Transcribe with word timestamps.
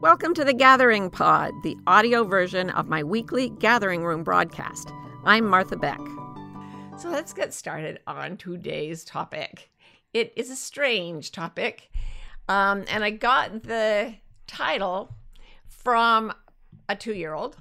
Welcome 0.00 0.32
to 0.34 0.44
the 0.44 0.52
Gathering 0.52 1.10
Pod, 1.10 1.52
the 1.64 1.76
audio 1.88 2.22
version 2.22 2.70
of 2.70 2.86
my 2.86 3.02
weekly 3.02 3.48
Gathering 3.48 4.04
Room 4.04 4.22
broadcast. 4.22 4.92
I'm 5.24 5.44
Martha 5.44 5.76
Beck. 5.76 5.98
So 6.96 7.08
let's 7.08 7.32
get 7.32 7.52
started 7.52 7.98
on 8.06 8.36
today's 8.36 9.04
topic. 9.04 9.70
It 10.14 10.32
is 10.36 10.50
a 10.50 10.56
strange 10.56 11.32
topic, 11.32 11.90
um, 12.48 12.84
and 12.86 13.02
I 13.02 13.10
got 13.10 13.64
the 13.64 14.14
title 14.46 15.16
from 15.66 16.32
a 16.88 16.94
two 16.94 17.14
year 17.14 17.34
old. 17.34 17.56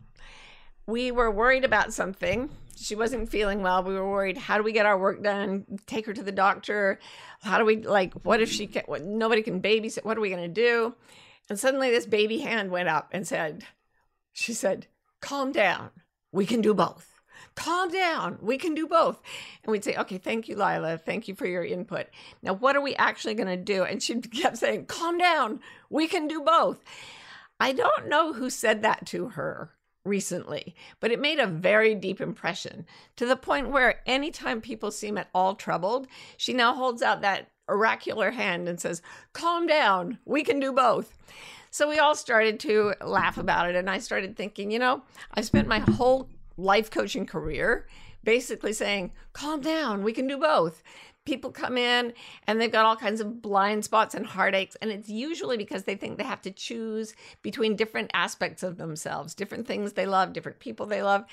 We 0.86 1.10
were 1.10 1.32
worried 1.32 1.66
about 1.66 1.92
something. 1.92 2.52
She 2.76 2.94
wasn't 2.94 3.30
feeling 3.30 3.64
well. 3.64 3.82
We 3.82 3.96
were 3.96 4.08
worried 4.08 4.38
how 4.38 4.58
do 4.58 4.64
we 4.64 4.74
get 4.74 4.86
our 4.86 5.00
work 5.00 5.24
done? 5.24 5.66
Take 5.88 6.06
her 6.06 6.14
to 6.14 6.22
the 6.22 6.32
doctor. 6.32 7.00
How 7.42 7.58
do 7.58 7.66
we, 7.66 7.78
like, 7.78 8.14
what 8.22 8.42
if 8.42 8.52
she 8.52 8.68
can, 8.68 8.84
what, 8.86 9.04
nobody 9.04 9.42
can 9.42 9.60
babysit? 9.60 10.06
What 10.06 10.20
are 10.20 10.22
we 10.22 10.30
going 10.30 10.44
to 10.44 10.48
do? 10.48 10.94
And 11.50 11.60
suddenly 11.60 11.90
this 11.90 12.06
baby 12.06 12.40
hand 12.40 12.72
went 12.72 12.90
up 12.90 13.10
and 13.12 13.28
said, 13.28 13.64
She 14.34 14.54
said, 14.54 14.88
calm 15.22 15.52
down. 15.52 15.92
We 16.32 16.46
can 16.46 16.62
do 16.62 16.74
both. 16.74 17.14
Calm 17.56 17.90
down. 17.90 18.38
We 18.42 18.58
can 18.58 18.74
do 18.74 18.88
both. 18.88 19.22
And 19.64 19.72
we'd 19.72 19.84
say, 19.84 19.96
Okay, 19.96 20.18
thank 20.18 20.48
you, 20.48 20.56
Lila. 20.56 20.98
Thank 20.98 21.28
you 21.28 21.36
for 21.36 21.48
your 21.48 21.64
input. 21.64 22.08
Now, 22.42 22.54
what 22.54 22.76
are 22.76 22.82
we 22.82 22.96
actually 22.96 23.34
going 23.34 23.48
to 23.48 23.58
do? 23.58 23.84
And 23.84 24.02
she 24.02 24.16
kept 24.22 24.58
saying, 24.58 24.86
Calm 24.86 25.18
down. 25.18 25.60
We 25.90 26.08
can 26.08 26.28
do 26.28 26.42
both. 26.42 26.84
I 27.60 27.74
don't 27.74 28.08
know 28.08 28.34
who 28.34 28.50
said 28.50 28.84
that 28.84 29.06
to 29.08 29.30
her 29.30 29.72
recently, 30.06 30.76
but 31.00 31.12
it 31.12 31.20
made 31.20 31.40
a 31.40 31.48
very 31.48 31.96
deep 31.96 32.22
impression 32.22 32.86
to 33.16 33.26
the 33.26 33.36
point 33.36 33.70
where 33.70 34.02
anytime 34.06 34.62
people 34.62 34.92
seem 34.92 35.18
at 35.18 35.30
all 35.34 35.56
troubled, 35.56 36.08
she 36.38 36.54
now 36.54 36.74
holds 36.74 37.02
out 37.02 37.22
that 37.22 37.50
oracular 37.68 38.32
hand 38.32 38.68
and 38.68 38.80
says, 38.80 39.02
Calm 39.34 39.68
down, 39.68 40.20
we 40.26 40.44
can 40.44 40.60
do 40.60 40.72
both. 40.72 41.18
So 41.70 41.88
we 41.88 42.00
all 42.00 42.16
started 42.16 42.60
to 42.62 42.94
laugh 43.02 43.38
about 43.38 43.70
it. 43.70 43.76
And 43.76 43.90
I 43.90 44.00
started 44.00 44.36
thinking, 44.36 44.72
you 44.72 44.80
know, 44.80 45.04
I 45.34 45.42
spent 45.42 45.68
my 45.68 45.80
whole 45.80 46.30
life 46.58 46.90
coaching 46.90 47.26
career 47.26 47.88
basically 48.24 48.74
saying, 48.74 49.12
Calm 49.34 49.62
down, 49.62 50.04
we 50.04 50.14
can 50.14 50.28
do 50.28 50.38
both. 50.38 50.82
People 51.26 51.52
come 51.52 51.78
in 51.78 52.14
and 52.48 52.60
they've 52.60 52.72
got 52.72 52.86
all 52.86 52.96
kinds 52.96 53.20
of 53.20 53.42
blind 53.42 53.84
spots 53.84 54.16
and 54.16 54.26
heartaches. 54.26 54.78
And 54.82 54.92
it's 54.92 55.10
usually 55.10 55.58
because 55.58 55.84
they 55.84 55.96
think 55.96 56.18
they 56.18 56.24
have 56.24 56.42
to 56.44 56.52
choose 56.52 57.14
between 57.42 57.76
different 57.76 58.12
aspects 58.14 58.64
of 58.64 58.78
themselves, 58.78 59.34
different 59.34 59.68
things 59.68 59.94
they 59.94 60.06
love, 60.06 60.32
different 60.32 60.60
people 60.60 60.86
they 60.86 61.04
love 61.04 61.26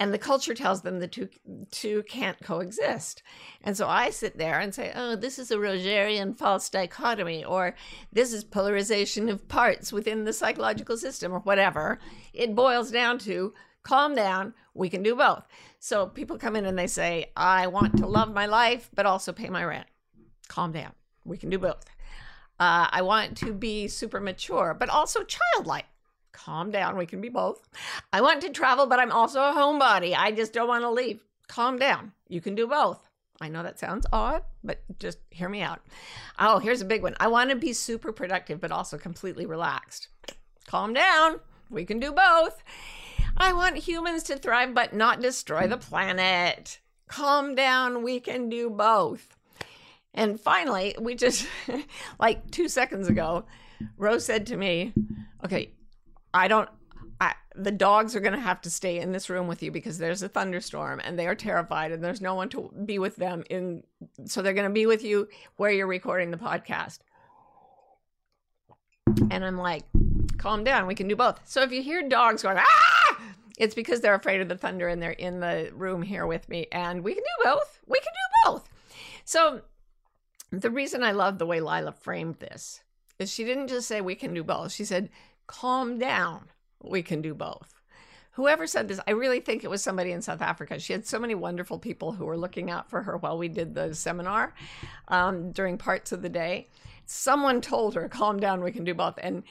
and 0.00 0.12
the 0.12 0.18
culture 0.18 0.54
tells 0.54 0.82
them 0.82 0.98
the 0.98 1.08
two 1.08 1.28
two 1.70 2.02
can't 2.04 2.40
coexist. 2.42 3.22
And 3.62 3.76
so 3.76 3.88
I 3.88 4.10
sit 4.10 4.36
there 4.36 4.58
and 4.58 4.74
say, 4.74 4.92
"Oh, 4.94 5.16
this 5.16 5.38
is 5.38 5.50
a 5.50 5.56
Rogerian 5.56 6.36
false 6.36 6.68
dichotomy 6.68 7.44
or 7.44 7.74
this 8.12 8.32
is 8.32 8.44
polarization 8.44 9.28
of 9.28 9.48
parts 9.48 9.92
within 9.92 10.24
the 10.24 10.32
psychological 10.32 10.96
system 10.96 11.32
or 11.32 11.40
whatever." 11.40 12.00
It 12.32 12.54
boils 12.54 12.90
down 12.90 13.18
to 13.20 13.54
calm 13.82 14.14
down, 14.14 14.54
we 14.72 14.88
can 14.88 15.02
do 15.02 15.14
both. 15.14 15.46
So 15.78 16.06
people 16.06 16.38
come 16.38 16.56
in 16.56 16.64
and 16.64 16.78
they 16.78 16.88
say, 16.88 17.30
"I 17.36 17.68
want 17.68 17.96
to 17.98 18.06
love 18.06 18.32
my 18.32 18.46
life 18.46 18.90
but 18.94 19.06
also 19.06 19.32
pay 19.32 19.48
my 19.48 19.64
rent." 19.64 19.86
Calm 20.48 20.72
down. 20.72 20.92
We 21.24 21.38
can 21.38 21.50
do 21.50 21.58
both. 21.58 21.84
Uh, 22.58 22.88
I 22.90 23.02
want 23.02 23.36
to 23.38 23.52
be 23.52 23.88
super 23.88 24.20
mature, 24.20 24.76
but 24.78 24.88
also 24.88 25.24
childlike 25.24 25.86
calm 26.34 26.70
down. 26.70 26.96
We 26.96 27.06
can 27.06 27.20
be 27.20 27.30
both. 27.30 27.66
I 28.12 28.20
want 28.20 28.42
to 28.42 28.50
travel, 28.50 28.86
but 28.86 28.98
I'm 28.98 29.12
also 29.12 29.40
a 29.40 29.54
homebody. 29.54 30.14
I 30.14 30.32
just 30.32 30.52
don't 30.52 30.68
want 30.68 30.82
to 30.82 30.90
leave. 30.90 31.20
Calm 31.48 31.78
down. 31.78 32.12
You 32.28 32.40
can 32.40 32.54
do 32.54 32.66
both. 32.66 33.08
I 33.40 33.48
know 33.48 33.62
that 33.62 33.78
sounds 33.78 34.06
odd, 34.12 34.42
but 34.62 34.82
just 34.98 35.18
hear 35.30 35.48
me 35.48 35.62
out. 35.62 35.80
Oh, 36.38 36.58
here's 36.58 36.80
a 36.80 36.86
big 36.86 37.02
one. 37.02 37.16
I 37.18 37.28
want 37.28 37.50
to 37.50 37.56
be 37.56 37.72
super 37.72 38.12
productive, 38.12 38.60
but 38.60 38.70
also 38.70 38.98
completely 38.98 39.46
relaxed. 39.46 40.08
Calm 40.66 40.92
down. 40.92 41.40
We 41.70 41.84
can 41.84 41.98
do 41.98 42.12
both. 42.12 42.62
I 43.36 43.52
want 43.52 43.76
humans 43.76 44.22
to 44.24 44.36
thrive, 44.36 44.74
but 44.74 44.94
not 44.94 45.20
destroy 45.20 45.66
the 45.66 45.76
planet. 45.76 46.78
Calm 47.08 47.54
down. 47.54 48.02
We 48.02 48.20
can 48.20 48.48
do 48.48 48.70
both. 48.70 49.36
And 50.14 50.40
finally, 50.40 50.94
we 51.00 51.16
just, 51.16 51.46
like 52.20 52.50
two 52.50 52.68
seconds 52.68 53.08
ago, 53.08 53.44
Rose 53.98 54.24
said 54.24 54.46
to 54.46 54.56
me, 54.56 54.92
Okay, 55.44 55.72
I 56.34 56.48
don't. 56.48 56.68
I, 57.20 57.34
the 57.54 57.70
dogs 57.70 58.16
are 58.16 58.20
going 58.20 58.34
to 58.34 58.40
have 58.40 58.60
to 58.62 58.70
stay 58.70 58.98
in 58.98 59.12
this 59.12 59.30
room 59.30 59.46
with 59.46 59.62
you 59.62 59.70
because 59.70 59.98
there's 59.98 60.22
a 60.22 60.28
thunderstorm 60.28 61.00
and 61.02 61.16
they 61.16 61.28
are 61.28 61.36
terrified 61.36 61.92
and 61.92 62.02
there's 62.02 62.20
no 62.20 62.34
one 62.34 62.48
to 62.50 62.72
be 62.84 62.98
with 62.98 63.14
them 63.14 63.44
in 63.48 63.84
so 64.24 64.42
they're 64.42 64.52
going 64.52 64.68
to 64.68 64.74
be 64.74 64.86
with 64.86 65.04
you 65.04 65.28
where 65.56 65.70
you're 65.70 65.86
recording 65.86 66.32
the 66.32 66.36
podcast. 66.36 66.98
And 69.30 69.44
i'm 69.44 69.56
like 69.56 69.84
calm 70.38 70.64
down 70.64 70.88
we 70.88 70.96
can 70.96 71.06
do 71.06 71.14
both. 71.14 71.40
So 71.44 71.62
if 71.62 71.70
you 71.70 71.82
hear 71.82 72.06
dogs 72.08 72.42
going 72.42 72.58
ah! 72.58 73.20
it's 73.56 73.74
because 73.76 74.00
they're 74.00 74.14
afraid 74.14 74.40
of 74.40 74.48
the 74.48 74.58
thunder 74.58 74.88
and 74.88 75.00
they're 75.00 75.12
in 75.12 75.38
the 75.38 75.70
room 75.72 76.02
here 76.02 76.26
with 76.26 76.48
me 76.48 76.66
and 76.72 77.04
we 77.04 77.14
can 77.14 77.22
do 77.22 77.44
both 77.44 77.78
we 77.86 77.98
can 78.00 78.12
do 78.12 78.50
both. 78.50 78.68
So 79.24 79.62
the 80.50 80.70
reason 80.70 81.02
i 81.02 81.12
love 81.12 81.38
the 81.38 81.46
way 81.46 81.60
lila 81.60 81.92
framed 81.92 82.36
this 82.36 82.82
is 83.18 83.32
she 83.32 83.44
didn't 83.44 83.68
just 83.68 83.88
say 83.88 84.00
we 84.00 84.14
can 84.14 84.34
do 84.34 84.44
both 84.44 84.72
she 84.72 84.84
said 84.84 85.08
calm 85.46 85.98
down. 85.98 86.48
We 86.82 87.02
can 87.02 87.22
do 87.22 87.34
both. 87.34 87.74
Whoever 88.32 88.66
said 88.66 88.88
this, 88.88 89.00
I 89.06 89.12
really 89.12 89.40
think 89.40 89.62
it 89.62 89.70
was 89.70 89.82
somebody 89.82 90.10
in 90.10 90.20
South 90.20 90.42
Africa. 90.42 90.78
She 90.80 90.92
had 90.92 91.06
so 91.06 91.20
many 91.20 91.36
wonderful 91.36 91.78
people 91.78 92.12
who 92.12 92.24
were 92.24 92.36
looking 92.36 92.70
out 92.70 92.90
for 92.90 93.02
her 93.02 93.16
while 93.16 93.38
we 93.38 93.48
did 93.48 93.74
the 93.74 93.94
seminar 93.94 94.54
um, 95.06 95.52
during 95.52 95.78
parts 95.78 96.10
of 96.10 96.20
the 96.20 96.28
day. 96.28 96.66
Someone 97.06 97.60
told 97.60 97.94
her, 97.94 98.08
calm 98.08 98.40
down, 98.40 98.62
we 98.62 98.72
can 98.72 98.82
do 98.82 98.94
both. 98.94 99.14
And 99.18 99.44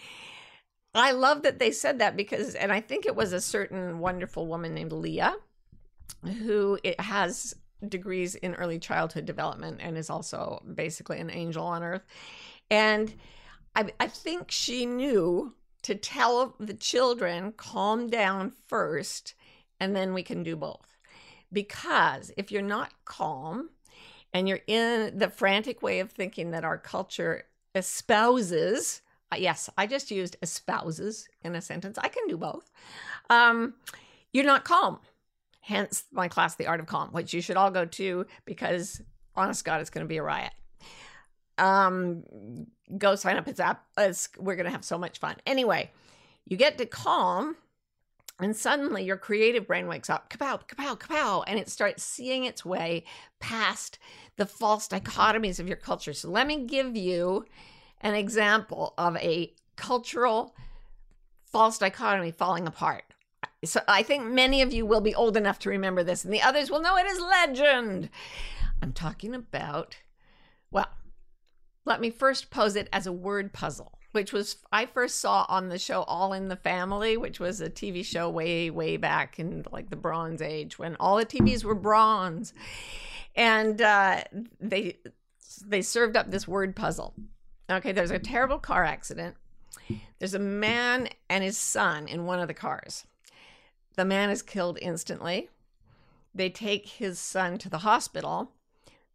I 0.93 1.13
love 1.13 1.43
that 1.43 1.59
they 1.59 1.71
said 1.71 1.99
that 1.99 2.17
because, 2.17 2.55
and 2.55 2.73
I 2.73 2.81
think 2.81 3.05
it 3.05 3.15
was 3.15 3.31
a 3.31 3.39
certain 3.39 3.99
wonderful 3.99 4.47
woman 4.47 4.73
named 4.73 4.91
Leah 4.91 5.35
who 6.23 6.77
it 6.83 6.99
has 6.99 7.55
degrees 7.87 8.35
in 8.35 8.55
early 8.55 8.79
childhood 8.79 9.25
development 9.25 9.79
and 9.81 9.97
is 9.97 10.09
also 10.09 10.61
basically 10.73 11.19
an 11.19 11.29
angel 11.29 11.65
on 11.65 11.83
earth. 11.83 12.03
And 12.69 13.13
I, 13.75 13.91
I 13.99 14.07
think 14.07 14.51
she 14.51 14.85
knew 14.85 15.53
to 15.83 15.95
tell 15.95 16.55
the 16.59 16.73
children, 16.73 17.53
calm 17.53 18.09
down 18.09 18.51
first, 18.67 19.33
and 19.79 19.95
then 19.95 20.13
we 20.13 20.23
can 20.23 20.43
do 20.43 20.55
both. 20.55 20.97
Because 21.51 22.31
if 22.37 22.51
you're 22.51 22.61
not 22.61 22.91
calm 23.05 23.69
and 24.33 24.47
you're 24.47 24.61
in 24.65 25.17
the 25.17 25.29
frantic 25.29 25.81
way 25.81 25.99
of 25.99 26.11
thinking 26.11 26.51
that 26.51 26.63
our 26.63 26.77
culture 26.77 27.43
espouses, 27.75 29.01
uh, 29.31 29.35
yes, 29.37 29.69
I 29.77 29.85
just 29.85 30.09
used 30.09 30.37
espouses 30.41 31.27
in 31.43 31.55
a 31.55 31.61
sentence, 31.61 31.97
I 31.97 32.07
can 32.07 32.27
do 32.27 32.37
both. 32.37 32.71
Um, 33.29 33.75
you're 34.31 34.45
not 34.45 34.65
calm. 34.65 34.99
Hence 35.61 36.05
my 36.11 36.27
class, 36.27 36.55
The 36.55 36.67
Art 36.67 36.79
of 36.79 36.87
Calm, 36.87 37.09
which 37.09 37.33
you 37.33 37.41
should 37.41 37.55
all 37.55 37.71
go 37.71 37.85
to 37.85 38.25
because, 38.45 39.01
honest 39.35 39.63
God, 39.63 39.79
it's 39.79 39.89
going 39.89 40.05
to 40.05 40.09
be 40.09 40.17
a 40.17 40.23
riot 40.23 40.51
um 41.57 42.23
go 42.97 43.15
sign 43.15 43.37
up. 43.37 43.47
It's 43.47 43.59
app 43.59 43.85
it's, 43.97 44.29
we're 44.37 44.55
gonna 44.55 44.69
have 44.69 44.85
so 44.85 44.97
much 44.97 45.19
fun. 45.19 45.35
Anyway 45.45 45.91
you 46.45 46.57
get 46.57 46.77
to 46.77 46.85
calm 46.85 47.55
and 48.39 48.55
suddenly 48.55 49.03
your 49.03 49.17
creative 49.17 49.67
brain 49.67 49.87
wakes 49.87 50.09
up 50.09 50.29
kapow 50.29 50.59
kapow 50.67 50.97
kapow 50.97 51.43
and 51.47 51.59
it 51.59 51.69
starts 51.69 52.03
seeing 52.03 52.45
its 52.45 52.65
way 52.65 53.03
past 53.39 53.99
the 54.37 54.45
false 54.45 54.87
dichotomies 54.87 55.59
of 55.59 55.67
your 55.67 55.77
culture. 55.77 56.13
So 56.13 56.29
let 56.29 56.47
me 56.47 56.65
give 56.65 56.95
you 56.95 57.45
an 58.01 58.15
example 58.15 58.93
of 58.97 59.15
a 59.17 59.53
cultural 59.75 60.55
false 61.45 61.77
dichotomy 61.77 62.31
falling 62.31 62.67
apart. 62.67 63.03
So 63.63 63.81
i 63.87 64.03
think 64.03 64.25
many 64.25 64.61
of 64.61 64.73
you 64.73 64.85
will 64.85 65.01
be 65.01 65.15
old 65.15 65.37
enough 65.37 65.59
to 65.59 65.69
remember 65.69 66.03
this 66.03 66.25
and 66.25 66.33
the 66.33 66.41
others 66.41 66.69
will 66.69 66.81
know 66.81 66.97
it 66.97 67.05
is 67.05 67.19
legend. 67.19 68.09
I'm 68.81 68.91
talking 68.91 69.33
about 69.33 69.97
well 70.71 70.89
let 71.85 72.01
me 72.01 72.09
first 72.09 72.49
pose 72.49 72.75
it 72.75 72.87
as 72.93 73.07
a 73.07 73.11
word 73.11 73.53
puzzle, 73.53 73.97
which 74.11 74.31
was 74.31 74.57
I 74.71 74.85
first 74.85 75.19
saw 75.19 75.45
on 75.49 75.69
the 75.69 75.79
show 75.79 76.03
All 76.03 76.33
in 76.33 76.47
the 76.47 76.55
Family, 76.55 77.17
which 77.17 77.39
was 77.39 77.59
a 77.59 77.69
TV 77.69 78.05
show 78.05 78.29
way, 78.29 78.69
way 78.69 78.97
back 78.97 79.39
in 79.39 79.65
like 79.71 79.89
the 79.89 79.95
Bronze 79.95 80.41
Age 80.41 80.79
when 80.79 80.95
all 80.99 81.17
the 81.17 81.25
TVs 81.25 81.63
were 81.63 81.75
bronze, 81.75 82.53
and 83.35 83.81
uh, 83.81 84.23
they 84.59 84.97
they 85.65 85.81
served 85.81 86.15
up 86.15 86.31
this 86.31 86.47
word 86.47 86.75
puzzle. 86.75 87.13
Okay, 87.69 87.91
there's 87.91 88.11
a 88.11 88.19
terrible 88.19 88.59
car 88.59 88.83
accident. 88.83 89.35
There's 90.19 90.33
a 90.33 90.39
man 90.39 91.09
and 91.29 91.43
his 91.43 91.57
son 91.57 92.07
in 92.07 92.25
one 92.25 92.39
of 92.39 92.47
the 92.47 92.53
cars. 92.53 93.05
The 93.95 94.05
man 94.05 94.29
is 94.29 94.41
killed 94.41 94.77
instantly. 94.81 95.49
They 96.33 96.49
take 96.49 96.87
his 96.87 97.19
son 97.19 97.57
to 97.59 97.69
the 97.69 97.79
hospital 97.79 98.51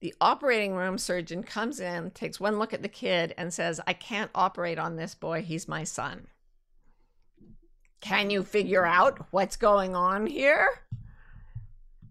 the 0.00 0.14
operating 0.20 0.74
room 0.74 0.96
surgeon 0.96 1.42
comes 1.42 1.80
in, 1.80 2.10
takes 2.12 2.38
one 2.38 2.58
look 2.58 2.72
at 2.72 2.82
the 2.82 2.88
kid, 2.88 3.34
and 3.36 3.52
says, 3.52 3.80
I 3.86 3.92
can't 3.92 4.30
operate 4.34 4.78
on 4.78 4.96
this 4.96 5.14
boy. 5.14 5.42
He's 5.42 5.66
my 5.66 5.84
son. 5.84 6.28
Can 8.00 8.30
you 8.30 8.44
figure 8.44 8.86
out 8.86 9.26
what's 9.32 9.56
going 9.56 9.96
on 9.96 10.26
here? 10.26 10.68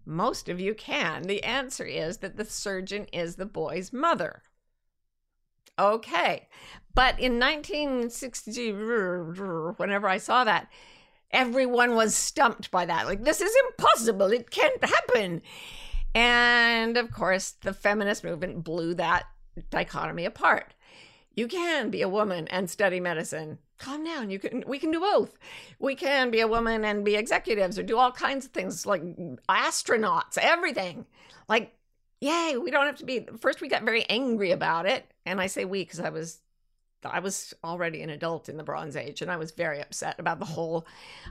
Most 0.04 0.48
of 0.48 0.60
you 0.60 0.74
can. 0.74 1.22
The 1.22 1.42
answer 1.42 1.84
is 1.84 2.18
that 2.18 2.36
the 2.36 2.44
surgeon 2.44 3.06
is 3.12 3.36
the 3.36 3.46
boy's 3.46 3.92
mother. 3.92 4.42
okay. 5.78 6.48
But 6.94 7.18
in 7.20 7.38
1960, 7.38 8.72
whenever 8.72 10.08
I 10.08 10.18
saw 10.18 10.44
that, 10.44 10.68
everyone 11.30 11.94
was 11.94 12.14
stumped 12.14 12.70
by 12.70 12.86
that. 12.86 13.06
Like, 13.06 13.22
this 13.22 13.40
is 13.40 13.54
impossible. 13.68 14.32
It 14.32 14.50
can't 14.50 14.82
happen. 14.84 15.42
And 16.14 16.96
of 16.96 17.12
course, 17.12 17.50
the 17.50 17.72
feminist 17.72 18.24
movement 18.24 18.64
blew 18.64 18.94
that 18.94 19.26
dichotomy 19.70 20.24
apart. 20.24 20.74
You 21.34 21.46
can 21.46 21.90
be 21.90 22.02
a 22.02 22.08
woman 22.08 22.48
and 22.48 22.68
study 22.68 22.98
medicine. 22.98 23.58
Calm 23.78 24.04
down. 24.04 24.30
You 24.30 24.40
can 24.40 24.64
we 24.66 24.78
can 24.80 24.90
do 24.90 24.98
both. 24.98 25.38
We 25.78 25.94
can 25.94 26.32
be 26.32 26.40
a 26.40 26.48
woman 26.48 26.84
and 26.84 27.04
be 27.04 27.14
executives 27.14 27.78
or 27.78 27.84
do 27.84 27.96
all 27.96 28.10
kinds 28.10 28.44
of 28.44 28.50
things 28.50 28.84
like 28.84 29.02
astronauts, 29.48 30.36
everything. 30.36 31.06
Like 31.48 31.72
yay, 32.20 32.56
we 32.56 32.72
don't 32.72 32.86
have 32.86 32.96
to 32.96 33.04
be 33.04 33.26
first 33.40 33.60
we 33.60 33.68
got 33.68 33.84
very 33.84 34.04
angry 34.08 34.50
about 34.50 34.86
it. 34.86 35.08
And 35.24 35.40
I 35.40 35.46
say 35.46 35.64
we 35.64 35.82
because 35.82 36.00
I 36.00 36.10
was 36.10 36.40
I 37.04 37.20
was 37.20 37.54
already 37.62 38.02
an 38.02 38.10
adult 38.10 38.48
in 38.48 38.56
the 38.56 38.64
Bronze 38.64 38.96
Age, 38.96 39.22
and 39.22 39.30
I 39.30 39.36
was 39.36 39.52
very 39.52 39.80
upset 39.80 40.18
about 40.18 40.38
the 40.38 40.44
whole 40.44 40.86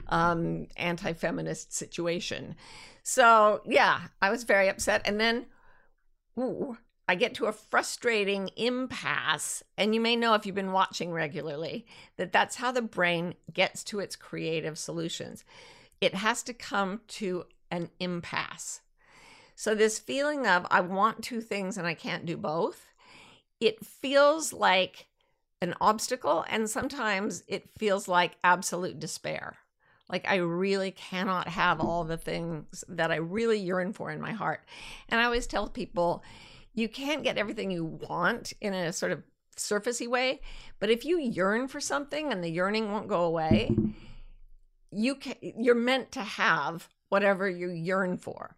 um, 0.08 0.66
anti 0.76 1.12
feminist 1.12 1.72
situation. 1.72 2.56
So, 3.02 3.62
yeah, 3.66 4.00
I 4.20 4.30
was 4.30 4.44
very 4.44 4.68
upset. 4.68 5.02
And 5.04 5.20
then, 5.20 5.46
ooh, 6.38 6.76
I 7.08 7.14
get 7.14 7.34
to 7.34 7.46
a 7.46 7.52
frustrating 7.52 8.50
impasse. 8.56 9.62
And 9.76 9.94
you 9.94 10.00
may 10.00 10.14
know 10.14 10.34
if 10.34 10.44
you've 10.44 10.54
been 10.54 10.72
watching 10.72 11.12
regularly 11.12 11.86
that 12.16 12.32
that's 12.32 12.56
how 12.56 12.70
the 12.70 12.82
brain 12.82 13.34
gets 13.52 13.82
to 13.84 14.00
its 14.00 14.14
creative 14.14 14.78
solutions. 14.78 15.44
It 16.00 16.14
has 16.14 16.42
to 16.44 16.52
come 16.52 17.00
to 17.08 17.44
an 17.70 17.90
impasse. 17.98 18.80
So, 19.54 19.74
this 19.74 19.98
feeling 19.98 20.46
of 20.46 20.66
I 20.70 20.80
want 20.80 21.24
two 21.24 21.40
things 21.40 21.76
and 21.76 21.86
I 21.86 21.94
can't 21.94 22.24
do 22.24 22.36
both, 22.36 22.92
it 23.60 23.84
feels 23.84 24.52
like 24.52 25.07
an 25.60 25.74
obstacle 25.80 26.44
and 26.48 26.68
sometimes 26.68 27.42
it 27.48 27.68
feels 27.78 28.08
like 28.08 28.36
absolute 28.44 28.98
despair. 28.98 29.56
Like 30.10 30.26
i 30.26 30.36
really 30.36 30.90
cannot 30.90 31.48
have 31.48 31.80
all 31.80 32.04
the 32.04 32.16
things 32.16 32.84
that 32.88 33.10
i 33.10 33.16
really 33.16 33.58
yearn 33.58 33.92
for 33.92 34.10
in 34.10 34.20
my 34.20 34.32
heart. 34.32 34.64
And 35.08 35.20
i 35.20 35.24
always 35.24 35.46
tell 35.46 35.68
people 35.68 36.22
you 36.74 36.88
can't 36.88 37.24
get 37.24 37.38
everything 37.38 37.70
you 37.70 37.84
want 37.84 38.52
in 38.60 38.72
a 38.72 38.92
sort 38.92 39.12
of 39.12 39.22
surfacey 39.56 40.06
way 40.06 40.40
but 40.78 40.88
if 40.88 41.04
you 41.04 41.18
yearn 41.18 41.66
for 41.66 41.80
something 41.80 42.30
and 42.30 42.44
the 42.44 42.48
yearning 42.48 42.92
won't 42.92 43.08
go 43.08 43.24
away 43.24 43.74
you 44.92 45.16
can, 45.16 45.34
you're 45.40 45.74
meant 45.74 46.12
to 46.12 46.20
have 46.20 46.88
whatever 47.08 47.48
you 47.48 47.70
yearn 47.70 48.16
for 48.16 48.56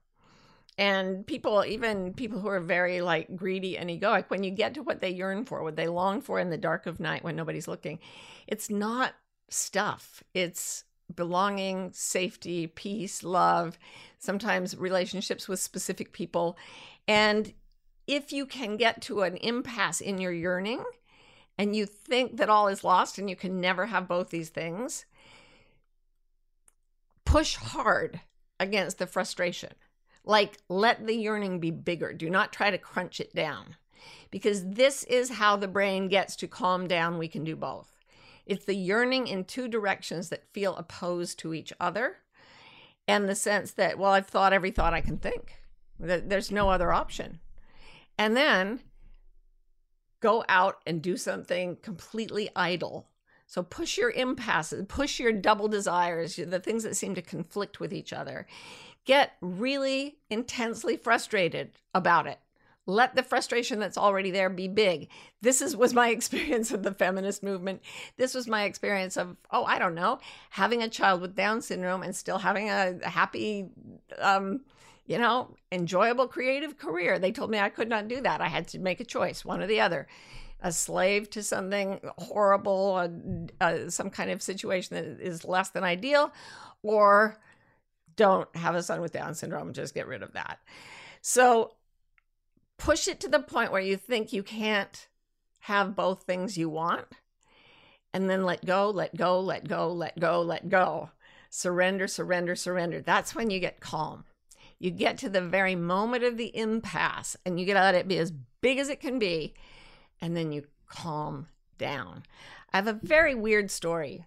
and 0.80 1.24
people 1.24 1.64
even 1.64 2.12
people 2.14 2.40
who 2.40 2.48
are 2.48 2.58
very 2.58 3.00
like 3.00 3.36
greedy 3.36 3.78
and 3.78 3.88
egoic 3.88 4.24
when 4.28 4.42
you 4.42 4.50
get 4.50 4.74
to 4.74 4.82
what 4.82 5.00
they 5.00 5.10
yearn 5.10 5.44
for 5.44 5.62
what 5.62 5.76
they 5.76 5.86
long 5.86 6.20
for 6.20 6.40
in 6.40 6.50
the 6.50 6.58
dark 6.58 6.86
of 6.86 6.98
night 6.98 7.22
when 7.22 7.36
nobody's 7.36 7.68
looking 7.68 8.00
it's 8.48 8.68
not 8.68 9.14
stuff. 9.50 10.22
It's 10.32 10.84
belonging 11.14 11.90
safety 11.92 12.68
peace 12.68 13.22
love 13.22 13.78
sometimes 14.18 14.76
relationships 14.76 15.48
with 15.48 15.58
specific 15.60 16.12
people. 16.12 16.56
And 17.08 17.52
if 18.06 18.32
you 18.32 18.46
can 18.46 18.76
get 18.76 19.02
to 19.02 19.22
an 19.22 19.36
impasse 19.36 20.00
in 20.00 20.18
your 20.18 20.32
yearning 20.32 20.84
and 21.58 21.74
you 21.74 21.84
think 21.84 22.36
that 22.36 22.48
all 22.48 22.68
is 22.68 22.84
lost 22.84 23.18
and 23.18 23.28
you 23.28 23.36
can 23.36 23.60
never 23.60 23.86
have 23.86 24.08
both 24.08 24.30
these 24.30 24.50
things 24.50 25.04
push 27.24 27.56
hard 27.56 28.20
against 28.58 28.98
the 28.98 29.06
frustration 29.06 29.72
like, 30.24 30.58
let 30.68 31.06
the 31.06 31.14
yearning 31.14 31.60
be 31.60 31.70
bigger. 31.70 32.12
Do 32.12 32.30
not 32.30 32.52
try 32.52 32.70
to 32.70 32.78
crunch 32.78 33.20
it 33.20 33.34
down 33.34 33.76
because 34.30 34.64
this 34.64 35.04
is 35.04 35.30
how 35.30 35.56
the 35.56 35.68
brain 35.68 36.08
gets 36.08 36.36
to 36.36 36.48
calm 36.48 36.86
down. 36.86 37.18
We 37.18 37.28
can 37.28 37.44
do 37.44 37.56
both. 37.56 37.90
It's 38.46 38.64
the 38.64 38.74
yearning 38.74 39.26
in 39.26 39.44
two 39.44 39.68
directions 39.68 40.28
that 40.28 40.52
feel 40.52 40.76
opposed 40.76 41.38
to 41.40 41.54
each 41.54 41.72
other, 41.78 42.16
and 43.06 43.28
the 43.28 43.34
sense 43.34 43.72
that, 43.72 43.98
well, 43.98 44.12
I've 44.12 44.26
thought 44.26 44.52
every 44.52 44.70
thought 44.70 44.94
I 44.94 45.00
can 45.00 45.18
think, 45.18 45.62
that 45.98 46.28
there's 46.28 46.50
no 46.50 46.68
other 46.68 46.92
option. 46.92 47.40
And 48.18 48.36
then 48.36 48.80
go 50.20 50.44
out 50.48 50.78
and 50.86 51.00
do 51.00 51.16
something 51.16 51.76
completely 51.82 52.50
idle. 52.54 53.08
So 53.46 53.62
push 53.62 53.98
your 53.98 54.10
impasses, 54.10 54.84
push 54.88 55.18
your 55.18 55.32
double 55.32 55.66
desires, 55.66 56.36
the 56.36 56.60
things 56.60 56.82
that 56.84 56.96
seem 56.96 57.14
to 57.16 57.22
conflict 57.22 57.80
with 57.80 57.92
each 57.92 58.12
other, 58.12 58.46
get 59.04 59.36
really 59.40 60.18
intensely 60.28 60.96
frustrated 60.96 61.72
about 61.94 62.26
it. 62.26 62.38
Let 62.86 63.14
the 63.14 63.22
frustration 63.22 63.78
that's 63.78 63.98
already 63.98 64.30
there 64.30 64.50
be 64.50 64.66
big. 64.66 65.08
This 65.42 65.62
is 65.62 65.76
was 65.76 65.94
my 65.94 66.08
experience 66.10 66.72
of 66.72 66.82
the 66.82 66.92
feminist 66.92 67.42
movement. 67.42 67.82
This 68.16 68.34
was 68.34 68.48
my 68.48 68.64
experience 68.64 69.16
of 69.16 69.36
oh 69.50 69.64
I 69.64 69.78
don't 69.78 69.94
know 69.94 70.18
having 70.50 70.82
a 70.82 70.88
child 70.88 71.20
with 71.20 71.36
Down 71.36 71.62
syndrome 71.62 72.02
and 72.02 72.14
still 72.14 72.38
having 72.38 72.68
a 72.70 72.98
happy, 73.08 73.68
um, 74.18 74.60
you 75.06 75.18
know, 75.18 75.54
enjoyable 75.70 76.26
creative 76.26 76.78
career. 76.78 77.18
They 77.18 77.32
told 77.32 77.50
me 77.50 77.58
I 77.58 77.68
could 77.68 77.88
not 77.88 78.08
do 78.08 78.20
that. 78.22 78.40
I 78.40 78.48
had 78.48 78.68
to 78.68 78.78
make 78.78 79.00
a 79.00 79.04
choice, 79.04 79.44
one 79.44 79.60
or 79.62 79.66
the 79.66 79.80
other 79.80 80.08
a 80.62 80.72
slave 80.72 81.30
to 81.30 81.42
something 81.42 82.00
horrible, 82.18 82.94
uh, 83.60 83.64
uh, 83.64 83.88
some 83.88 84.10
kind 84.10 84.30
of 84.30 84.42
situation 84.42 84.94
that 84.94 85.24
is 85.24 85.44
less 85.44 85.70
than 85.70 85.84
ideal, 85.84 86.32
or 86.82 87.38
don't 88.20 88.54
have 88.54 88.74
a 88.74 88.82
son 88.82 89.00
with 89.00 89.12
Down 89.12 89.34
syndrome, 89.34 89.72
just 89.72 89.94
get 89.94 90.06
rid 90.06 90.22
of 90.22 90.34
that. 90.34 90.58
So 91.22 91.72
push 92.76 93.08
it 93.08 93.18
to 93.20 93.28
the 93.28 93.40
point 93.40 93.72
where 93.72 93.80
you 93.80 93.96
think 93.96 94.30
you 94.30 94.42
can't 94.42 95.08
have 95.60 95.96
both 95.96 96.24
things 96.24 96.58
you 96.58 96.68
want, 96.68 97.06
and 98.12 98.28
then 98.28 98.44
let 98.44 98.66
go, 98.66 98.90
let 98.90 99.16
go, 99.16 99.40
let 99.40 99.66
go, 99.66 99.90
let 99.90 100.20
go, 100.20 100.42
let 100.42 100.68
go. 100.68 101.08
Surrender, 101.48 102.06
surrender, 102.06 102.54
surrender. 102.54 103.00
That's 103.00 103.34
when 103.34 103.48
you 103.48 103.58
get 103.58 103.80
calm. 103.80 104.24
You 104.78 104.90
get 104.90 105.16
to 105.18 105.30
the 105.30 105.40
very 105.40 105.74
moment 105.74 106.22
of 106.22 106.36
the 106.36 106.54
impasse 106.54 107.38
and 107.46 107.58
you 107.58 107.64
get 107.64 107.74
to 107.74 107.80
let 107.80 107.94
it 107.94 108.06
be 108.06 108.18
as 108.18 108.32
big 108.60 108.76
as 108.76 108.90
it 108.90 109.00
can 109.00 109.18
be, 109.18 109.54
and 110.20 110.36
then 110.36 110.52
you 110.52 110.64
calm 110.86 111.46
down. 111.78 112.24
I 112.70 112.76
have 112.76 112.86
a 112.86 113.00
very 113.02 113.34
weird 113.34 113.70
story 113.70 114.26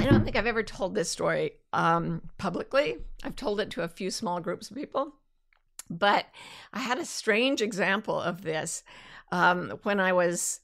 I 0.00 0.06
don't 0.06 0.24
think 0.24 0.36
I've 0.36 0.46
ever 0.46 0.62
told 0.62 0.94
this 0.94 1.10
story 1.10 1.52
um, 1.74 2.22
publicly. 2.38 2.96
I've 3.22 3.36
told 3.36 3.60
it 3.60 3.70
to 3.72 3.82
a 3.82 3.88
few 3.88 4.10
small 4.10 4.40
groups 4.40 4.70
of 4.70 4.76
people. 4.76 5.12
But 5.90 6.26
I 6.72 6.78
had 6.78 6.98
a 6.98 7.04
strange 7.04 7.60
example 7.60 8.18
of 8.18 8.42
this 8.42 8.82
um, 9.30 9.78
when 9.82 10.00
I 10.00 10.14
was 10.14 10.60